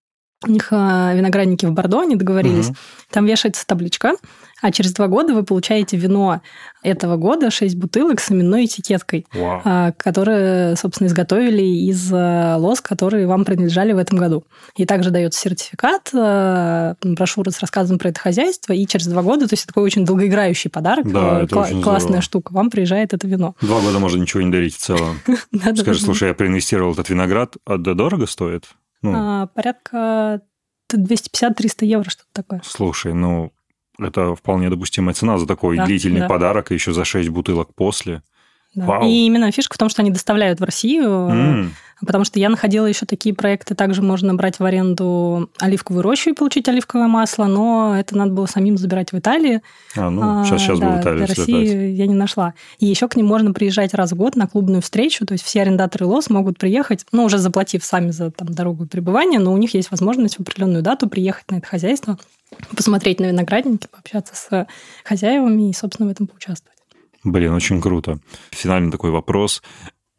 у 0.46 0.52
них 0.52 0.72
виноградники 0.72 1.66
в 1.66 1.72
Бордо, 1.72 2.02
они 2.02 2.16
договорились. 2.16 2.70
Угу. 2.70 2.76
Там 3.12 3.26
вешается 3.26 3.66
табличка, 3.66 4.14
а 4.62 4.72
через 4.72 4.94
два 4.94 5.08
года 5.08 5.34
вы 5.34 5.44
получаете 5.44 5.98
вино 5.98 6.42
этого 6.84 7.16
года, 7.16 7.52
6 7.52 7.76
бутылок 7.76 8.20
с 8.20 8.32
именной 8.32 8.66
этикеткой, 8.66 9.26
wow. 9.34 9.94
которые, 9.98 10.76
собственно, 10.76 11.08
изготовили 11.08 11.64
из 11.64 12.12
э, 12.12 12.56
лоз, 12.56 12.82
которые 12.82 13.28
вам 13.28 13.46
принадлежали 13.46 13.94
в 13.94 13.98
этом 13.98 14.18
году. 14.18 14.46
И 14.76 14.86
также 14.86 15.12
дается 15.12 15.40
сертификат, 15.40 16.10
брошюра 17.04 17.52
с 17.52 17.60
рассказом 17.60 17.98
про 17.98 18.10
это 18.10 18.20
хозяйство, 18.20 18.74
и 18.74 18.86
через 18.86 19.08
два 19.08 19.22
года, 19.22 19.48
то 19.48 19.54
есть 19.54 19.68
такой 19.68 19.84
очень 19.84 20.06
долгоиграющий 20.06 20.70
подарок, 20.70 21.12
да, 21.12 21.44
это 21.44 21.56
кла- 21.56 21.82
классная 21.82 22.00
здорово. 22.00 22.22
штука, 22.22 22.54
вам 22.54 22.70
приезжает 22.70 23.14
это 23.14 23.28
вино. 23.28 23.56
Два 23.62 23.80
года 23.80 24.00
можно 24.00 24.20
ничего 24.20 24.42
не 24.42 24.52
дарить 24.52 24.76
в 24.76 24.80
целом. 24.80 25.20
Скажи, 25.76 26.02
слушай, 26.02 26.28
я 26.30 26.34
проинвестировал 26.34 26.94
этот 26.94 27.10
виноград, 27.10 27.56
а 27.66 27.78
дорого 27.78 28.26
стоит? 28.28 28.66
Ну. 29.02 29.14
А, 29.16 29.48
порядка 29.48 30.42
250-300 30.94 31.86
евро, 31.86 32.10
что-то 32.10 32.30
такое. 32.34 32.62
Слушай, 32.64 33.14
ну, 33.14 33.52
это 34.00 34.36
вполне 34.36 34.70
допустимая 34.70 35.14
цена 35.14 35.38
за 35.38 35.48
такой 35.48 35.78
да, 35.78 35.86
длительный 35.86 36.22
да. 36.22 36.28
подарок, 36.28 36.72
и 36.72 36.76
еще 36.76 36.94
за 36.94 37.06
6 37.06 37.30
бутылок 37.30 37.74
после. 37.76 38.22
Да. 38.76 38.86
Вау. 38.86 39.08
И 39.08 39.26
именно 39.26 39.52
фишка 39.52 39.76
в 39.76 39.78
том, 39.78 39.90
что 39.90 40.02
они 40.02 40.12
доставляют 40.12 40.60
в 40.60 40.64
Россию, 40.64 41.10
mm. 41.10 41.70
Потому 42.06 42.24
что 42.26 42.40
я 42.40 42.50
находила 42.50 42.86
еще 42.86 43.06
такие 43.06 43.34
проекты, 43.34 43.76
также 43.76 44.02
можно 44.02 44.34
брать 44.34 44.60
в 44.60 44.64
аренду 44.64 45.50
оливковую 45.60 46.04
рощу 46.04 46.30
и 46.30 46.34
получить 46.34 46.68
оливковое 46.68 47.08
масло, 47.08 47.46
но 47.46 47.96
это 47.98 48.16
надо 48.16 48.34
было 48.34 48.46
самим 48.46 48.78
забирать 48.78 49.12
в 49.12 49.18
Италии. 49.18 49.62
А, 49.96 50.10
ну, 50.10 50.46
сейчас, 50.46 50.62
сейчас 50.62 50.80
да, 50.80 50.98
в 50.98 51.02
Италию 51.02 51.22
до 51.22 51.28
России 51.28 51.92
я 51.92 52.08
не 52.08 52.14
нашла. 52.14 52.54
И 52.80 52.86
еще 52.86 53.08
к 53.08 53.16
ним 53.16 53.26
можно 53.26 53.54
приезжать 53.54 53.94
раз 53.94 54.12
в 54.12 54.16
год 54.16 54.36
на 54.36 54.48
клубную 54.48 54.82
встречу, 54.82 55.26
то 55.26 55.34
есть 55.34 55.44
все 55.44 55.62
арендаторы 55.62 56.06
ЛОС 56.06 56.30
могут 56.30 56.58
приехать, 56.58 57.06
ну, 57.12 57.24
уже 57.26 57.38
заплатив 57.38 57.84
сами 57.84 58.12
за 58.12 58.32
там, 58.32 58.48
дорогу 58.50 58.86
и 58.86 58.88
пребывание, 58.88 59.40
но 59.40 59.54
у 59.54 59.58
них 59.58 59.74
есть 59.74 59.92
возможность 59.92 60.38
в 60.38 60.42
определенную 60.42 60.84
дату 60.84 61.10
приехать 61.10 61.50
на 61.50 61.58
это 61.58 61.68
хозяйство, 61.68 62.18
посмотреть 62.76 63.20
на 63.20 63.26
виноградники, 63.26 63.88
пообщаться 63.92 64.36
с 64.36 64.68
хозяевами 65.04 65.70
и, 65.70 65.74
собственно, 65.74 66.10
в 66.10 66.12
этом 66.12 66.28
поучаствовать. 66.28 66.78
Блин, 67.24 67.54
очень 67.54 67.82
круто. 67.82 68.20
Финальный 68.52 68.92
такой 68.92 69.12
вопрос. 69.12 69.62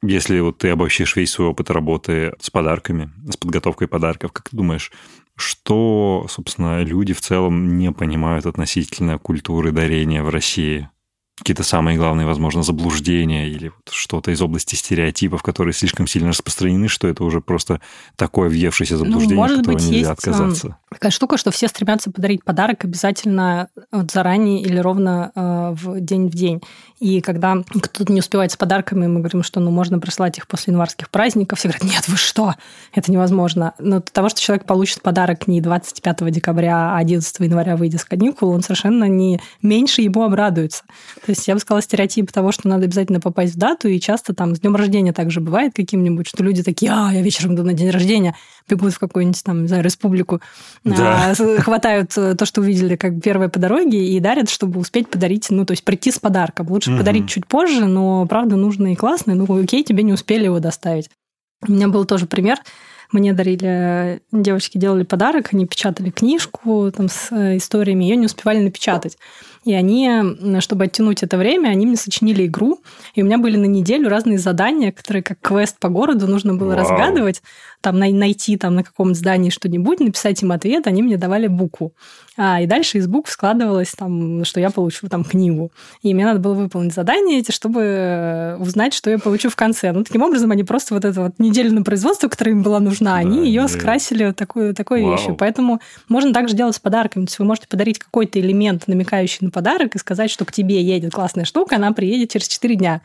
Если 0.02 0.38
вот 0.38 0.58
ты 0.58 0.70
обобщишь 0.70 1.16
весь 1.16 1.32
свой 1.32 1.48
опыт 1.48 1.70
работы 1.70 2.34
с 2.40 2.50
подарками, 2.50 3.10
с 3.28 3.36
подготовкой 3.36 3.88
подарков, 3.88 4.32
как 4.32 4.48
ты 4.48 4.56
думаешь, 4.56 4.92
что, 5.34 6.26
собственно, 6.28 6.82
люди 6.82 7.12
в 7.12 7.20
целом 7.20 7.78
не 7.78 7.92
понимают 7.92 8.46
относительно 8.46 9.18
культуры 9.18 9.72
дарения 9.72 10.22
в 10.22 10.28
России? 10.28 10.88
Какие-то 11.38 11.62
самые 11.62 11.96
главные, 11.96 12.26
возможно, 12.26 12.62
заблуждения 12.62 13.48
или 13.48 13.68
вот 13.68 13.92
что-то 13.92 14.30
из 14.30 14.40
области 14.42 14.74
стереотипов, 14.74 15.42
которые 15.42 15.72
слишком 15.72 16.06
сильно 16.06 16.30
распространены, 16.30 16.88
что 16.88 17.08
это 17.08 17.24
уже 17.24 17.40
просто 17.40 17.80
такое 18.16 18.48
въевшееся 18.48 18.94
ну, 18.94 19.04
заблуждение, 19.04 19.36
ну, 19.36 19.40
может 19.40 19.58
от 19.58 19.66
которого 19.66 19.78
быть, 19.78 19.90
нельзя 19.90 20.10
есть, 20.10 20.10
отказаться. 20.10 20.76
Такая 20.90 21.10
штука, 21.10 21.36
что 21.36 21.50
все 21.50 21.68
стремятся 21.68 22.10
подарить 22.10 22.44
подарок 22.44 22.84
обязательно 22.84 23.68
вот 23.92 24.10
заранее 24.10 24.60
или 24.62 24.78
ровно 24.78 25.32
э, 25.34 25.74
в 25.74 26.00
день 26.00 26.28
в 26.28 26.34
день. 26.34 26.60
И 26.98 27.20
когда 27.20 27.62
кто-то 27.80 28.12
не 28.12 28.20
успевает 28.20 28.52
с 28.52 28.56
подарками, 28.56 29.06
мы 29.06 29.20
говорим, 29.20 29.42
что 29.42 29.60
ну, 29.60 29.70
можно 29.70 29.98
присылать 29.98 30.38
их 30.38 30.48
после 30.48 30.72
январских 30.72 31.10
праздников, 31.10 31.58
все 31.58 31.68
говорят, 31.68 31.84
нет, 31.84 32.08
вы 32.08 32.16
что, 32.16 32.54
это 32.92 33.12
невозможно. 33.12 33.74
Но 33.78 33.96
от 33.96 34.10
того, 34.12 34.28
что 34.28 34.40
человек 34.40 34.64
получит 34.66 35.02
подарок 35.02 35.46
не 35.46 35.60
25 35.60 36.30
декабря, 36.32 36.94
а 36.94 36.98
11 36.98 37.38
января 37.40 37.76
выйдя 37.76 37.98
с 37.98 38.04
каникул, 38.04 38.50
он 38.50 38.62
совершенно 38.62 39.04
не 39.04 39.40
меньше 39.62 40.02
ему 40.02 40.24
обрадуется. 40.24 40.84
То 41.28 41.32
есть 41.32 41.46
я 41.46 41.52
бы 41.52 41.60
сказала 41.60 41.82
стереотип 41.82 42.32
того, 42.32 42.52
что 42.52 42.68
надо 42.68 42.84
обязательно 42.84 43.20
попасть 43.20 43.54
в 43.54 43.58
дату, 43.58 43.86
и 43.86 44.00
часто 44.00 44.34
там 44.34 44.56
с 44.56 44.60
днем 44.60 44.74
рождения 44.74 45.12
также 45.12 45.42
бывает 45.42 45.74
каким-нибудь, 45.76 46.26
что 46.26 46.42
люди 46.42 46.62
такие, 46.62 46.90
а, 46.90 47.12
я 47.12 47.20
вечером 47.20 47.54
иду 47.54 47.64
на 47.64 47.74
день 47.74 47.90
рождения, 47.90 48.34
бегут 48.66 48.94
в 48.94 48.98
какую-нибудь 48.98 49.44
там, 49.44 49.60
не 49.60 49.68
знаю, 49.68 49.84
республику, 49.84 50.40
да. 50.84 51.34
а, 51.38 51.60
хватают 51.60 52.16
э, 52.16 52.34
то, 52.34 52.46
что 52.46 52.62
увидели, 52.62 52.96
как 52.96 53.20
первое 53.20 53.50
по 53.50 53.58
дороге, 53.58 54.02
и 54.08 54.18
дарят, 54.20 54.48
чтобы 54.48 54.80
успеть 54.80 55.10
подарить, 55.10 55.50
ну, 55.50 55.66
то 55.66 55.72
есть 55.72 55.84
прийти 55.84 56.10
с 56.10 56.18
подарком. 56.18 56.68
Лучше 56.70 56.92
угу. 56.92 57.00
подарить 57.00 57.28
чуть 57.28 57.46
позже, 57.46 57.84
но, 57.84 58.24
правда, 58.24 58.56
нужно 58.56 58.94
и 58.94 58.96
классно, 58.96 59.34
ну, 59.34 59.62
окей, 59.62 59.84
тебе 59.84 60.04
не 60.04 60.14
успели 60.14 60.44
его 60.44 60.60
доставить. 60.60 61.10
У 61.60 61.70
меня 61.70 61.88
был 61.88 62.06
тоже 62.06 62.24
пример, 62.24 62.58
мне 63.12 63.34
дарили, 63.34 64.22
девочки 64.32 64.78
делали 64.78 65.02
подарок, 65.02 65.50
они 65.52 65.66
печатали 65.66 66.08
книжку 66.08 66.90
там, 66.90 67.10
с 67.10 67.28
э, 67.32 67.58
историями, 67.58 68.04
ее 68.04 68.16
не 68.16 68.24
успевали 68.24 68.60
напечатать. 68.60 69.18
И 69.64 69.74
они, 69.74 70.10
чтобы 70.60 70.84
оттянуть 70.84 71.22
это 71.22 71.36
время, 71.36 71.68
они 71.68 71.86
мне 71.86 71.96
сочинили 71.96 72.46
игру. 72.46 72.80
И 73.14 73.22
у 73.22 73.26
меня 73.26 73.38
были 73.38 73.56
на 73.56 73.66
неделю 73.66 74.08
разные 74.08 74.38
задания, 74.38 74.92
которые 74.92 75.22
как 75.22 75.38
квест 75.40 75.78
по 75.78 75.88
городу 75.88 76.26
нужно 76.26 76.54
было 76.54 76.74
Вау. 76.74 76.78
разгадывать. 76.78 77.42
Там 77.80 77.98
найти 77.98 78.56
там 78.56 78.74
на 78.74 78.82
каком-то 78.82 79.14
здании 79.14 79.50
что-нибудь, 79.50 80.00
написать 80.00 80.42
им 80.42 80.52
ответ, 80.52 80.86
они 80.86 81.02
мне 81.02 81.16
давали 81.16 81.46
букву. 81.46 81.92
А, 82.36 82.60
и 82.60 82.66
дальше 82.66 82.98
из 82.98 83.06
букв 83.08 83.30
складывалось, 83.30 83.92
там, 83.92 84.44
что 84.44 84.60
я 84.60 84.70
получу 84.70 85.08
там 85.08 85.24
книгу. 85.24 85.72
И 86.02 86.14
мне 86.14 86.24
надо 86.24 86.38
было 86.38 86.54
выполнить 86.54 86.94
задания 86.94 87.38
эти, 87.38 87.50
чтобы 87.50 88.56
узнать, 88.60 88.94
что 88.94 89.10
я 89.10 89.18
получу 89.18 89.50
в 89.50 89.56
конце. 89.56 89.92
Ну, 89.92 90.04
таким 90.04 90.22
образом, 90.22 90.50
они 90.52 90.64
просто 90.64 90.94
вот 90.94 91.04
эту 91.04 91.22
вот 91.22 91.38
неделю 91.38 91.72
на 91.72 91.82
производство, 91.82 92.28
которая 92.28 92.54
им 92.54 92.62
была 92.62 92.80
нужна, 92.80 93.14
да, 93.14 93.16
они 93.18 93.46
ее 93.46 93.62
да. 93.62 93.68
скрасили 93.68 94.32
такой, 94.32 94.72
такой 94.72 95.02
вещью. 95.02 95.34
Поэтому 95.34 95.80
можно 96.08 96.32
также 96.32 96.54
делать 96.54 96.76
с 96.76 96.80
подарками. 96.80 97.24
То 97.24 97.30
есть 97.30 97.38
вы 97.38 97.44
можете 97.44 97.66
подарить 97.68 97.98
какой-то 97.98 98.38
элемент, 98.40 98.86
намекающий 98.86 99.38
на 99.40 99.50
подарок 99.50 99.96
и 99.96 99.98
сказать, 99.98 100.30
что 100.30 100.44
к 100.44 100.52
тебе 100.52 100.80
едет 100.82 101.12
классная 101.12 101.44
штука, 101.44 101.76
она 101.76 101.92
приедет 101.92 102.30
через 102.30 102.48
4 102.48 102.74
дня. 102.76 103.00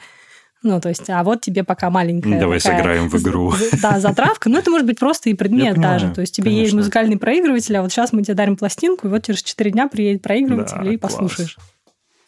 Ну, 0.64 0.80
то 0.80 0.90
есть, 0.90 1.10
а 1.10 1.24
вот 1.24 1.42
тебе 1.42 1.64
пока 1.64 1.90
маленькая... 1.90 2.40
Давай 2.40 2.60
такая, 2.60 2.78
сыграем 2.78 3.10
в 3.10 3.16
игру. 3.22 3.54
Да, 3.82 4.00
затравка. 4.00 4.50
Ну, 4.50 4.58
это 4.58 4.72
может 4.72 4.88
быть 4.88 4.98
просто 4.98 5.30
и 5.30 5.34
предмет 5.34 5.76
даже. 5.80 6.12
То 6.12 6.22
есть, 6.22 6.36
тебе 6.36 6.46
конечно. 6.46 6.62
есть 6.62 6.74
музыкальный 6.74 7.18
проигрыватель, 7.18 7.76
а 7.78 7.82
вот 7.82 7.92
сейчас 7.92 8.14
мы 8.14 8.24
тебе 8.24 8.34
дарим 8.34 8.56
пластинку, 8.56 9.08
и 9.08 9.10
вот 9.10 9.26
через 9.26 9.44
4 9.44 9.72
дня 9.72 9.88
приедет 9.88 10.22
проигрыватель, 10.22 10.78
да, 10.82 10.92
и 10.92 10.98
послушаешь. 10.98 11.58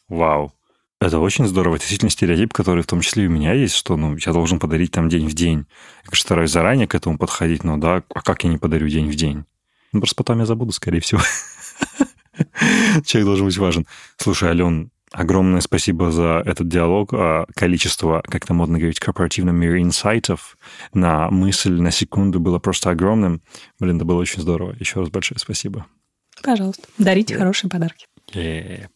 Вау. 0.10 0.52
Это 1.02 1.20
очень 1.20 1.46
здорово. 1.46 1.76
Это 1.76 1.84
действительно 1.84 2.10
стереотип, 2.10 2.54
который 2.54 2.82
в 2.82 2.88
том 2.88 3.02
числе 3.02 3.26
и 3.26 3.28
у 3.28 3.30
меня 3.30 3.54
есть, 3.54 3.76
что 3.76 3.96
ну, 3.98 4.16
я 4.18 4.32
должен 4.34 4.60
подарить 4.60 4.92
там 4.92 5.10
день 5.10 5.28
в 5.28 5.34
день. 5.34 5.60
Я, 6.04 6.10
конечно, 6.10 6.24
стараюсь 6.24 6.52
заранее 6.52 6.88
к 6.88 6.96
этому 6.96 7.18
подходить, 7.18 7.64
но 7.64 7.78
да, 7.78 8.04
а 8.14 8.22
как 8.22 8.44
я 8.44 8.50
не 8.50 8.58
подарю 8.58 8.88
день 8.88 9.10
в 9.10 9.16
день? 9.16 9.46
Ну, 9.92 10.00
просто 10.00 10.16
потом 10.16 10.40
я 10.40 10.46
забуду, 10.46 10.72
скорее 10.72 11.02
всего. 11.02 11.22
Человек 13.06 13.28
должен 13.28 13.46
быть 13.46 13.58
важен. 13.58 13.86
Слушай, 14.18 14.50
Ален, 14.50 14.90
огромное 15.16 15.62
спасибо 15.62 16.12
за 16.12 16.44
этот 16.46 16.68
диалог. 16.68 17.14
А 17.14 17.46
количество, 17.56 18.24
как 18.28 18.46
то 18.46 18.54
модно 18.54 18.78
говорить, 18.78 19.00
в 19.00 19.04
корпоративном 19.06 19.56
мире 19.56 19.82
инсайтов 19.82 20.58
на 20.94 21.30
мысль, 21.30 21.74
на 21.74 21.92
секунду 21.92 22.40
было 22.40 22.60
просто 22.60 22.90
огромным. 22.90 23.42
Блин, 23.80 23.98
это 23.98 24.06
было 24.06 24.20
очень 24.20 24.42
здорово. 24.42 24.76
Еще 24.80 25.00
раз 25.00 25.10
большое 25.10 25.40
спасибо. 25.40 25.86
Пожалуйста. 26.44 26.84
Дарите 26.98 27.34
yeah. 27.34 27.38
хорошие 27.38 27.70
подарки. 27.70 28.06
Yeah. 28.34 28.88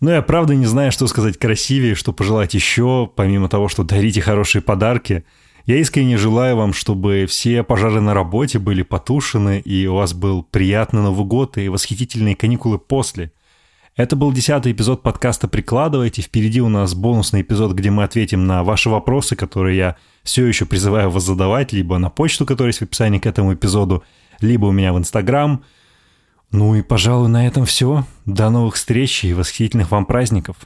Ну, 0.00 0.10
я 0.10 0.22
правда 0.22 0.54
не 0.54 0.66
знаю, 0.66 0.90
что 0.90 1.06
сказать 1.06 1.38
красивее, 1.38 1.94
что 1.94 2.12
пожелать 2.12 2.54
еще, 2.54 3.10
помимо 3.14 3.48
того, 3.48 3.68
что 3.68 3.84
дарите 3.84 4.20
хорошие 4.20 4.62
подарки– 4.62 5.24
я 5.64 5.76
искренне 5.76 6.16
желаю 6.16 6.56
вам, 6.56 6.72
чтобы 6.72 7.26
все 7.28 7.62
пожары 7.62 8.00
на 8.00 8.14
работе 8.14 8.58
были 8.58 8.82
потушены, 8.82 9.60
и 9.60 9.86
у 9.86 9.94
вас 9.94 10.12
был 10.12 10.42
приятный 10.42 11.02
Новый 11.02 11.24
год 11.24 11.56
и 11.56 11.68
восхитительные 11.68 12.34
каникулы 12.34 12.78
после. 12.78 13.32
Это 13.94 14.16
был 14.16 14.32
десятый 14.32 14.72
эпизод 14.72 15.02
подкаста 15.02 15.48
«Прикладывайте». 15.48 16.22
Впереди 16.22 16.62
у 16.62 16.70
нас 16.70 16.94
бонусный 16.94 17.42
эпизод, 17.42 17.72
где 17.72 17.90
мы 17.90 18.04
ответим 18.04 18.46
на 18.46 18.64
ваши 18.64 18.88
вопросы, 18.88 19.36
которые 19.36 19.76
я 19.76 19.96
все 20.22 20.46
еще 20.46 20.64
призываю 20.64 21.10
вас 21.10 21.24
задавать, 21.24 21.74
либо 21.74 21.98
на 21.98 22.08
почту, 22.08 22.46
которая 22.46 22.70
есть 22.70 22.78
в 22.78 22.84
описании 22.84 23.18
к 23.18 23.26
этому 23.26 23.52
эпизоду, 23.52 24.02
либо 24.40 24.64
у 24.64 24.72
меня 24.72 24.94
в 24.94 24.98
Инстаграм. 24.98 25.62
Ну 26.52 26.74
и, 26.74 26.80
пожалуй, 26.80 27.28
на 27.28 27.46
этом 27.46 27.66
все. 27.66 28.06
До 28.24 28.48
новых 28.48 28.76
встреч 28.76 29.24
и 29.24 29.34
восхитительных 29.34 29.90
вам 29.90 30.06
праздников. 30.06 30.56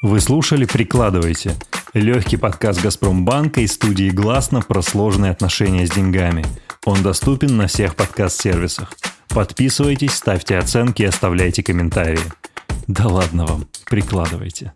Вы 0.00 0.20
слушали 0.20 0.64
«Прикладывайте»– 0.64 1.56
легкий 1.92 2.36
подкаст 2.36 2.80
«Газпромбанка» 2.82 3.62
и 3.62 3.66
студии 3.66 4.10
«Гласно» 4.10 4.60
про 4.60 4.80
сложные 4.80 5.32
отношения 5.32 5.88
с 5.88 5.90
деньгами. 5.90 6.46
Он 6.84 7.02
доступен 7.02 7.56
на 7.56 7.66
всех 7.66 7.96
подкаст-сервисах. 7.96 8.92
Подписывайтесь, 9.28 10.14
ставьте 10.14 10.56
оценки 10.56 11.02
и 11.02 11.06
оставляйте 11.06 11.64
комментарии. 11.64 12.20
Да 12.90 13.06
ладно 13.06 13.46
вам, 13.46 13.68
прикладывайте. 13.86 14.72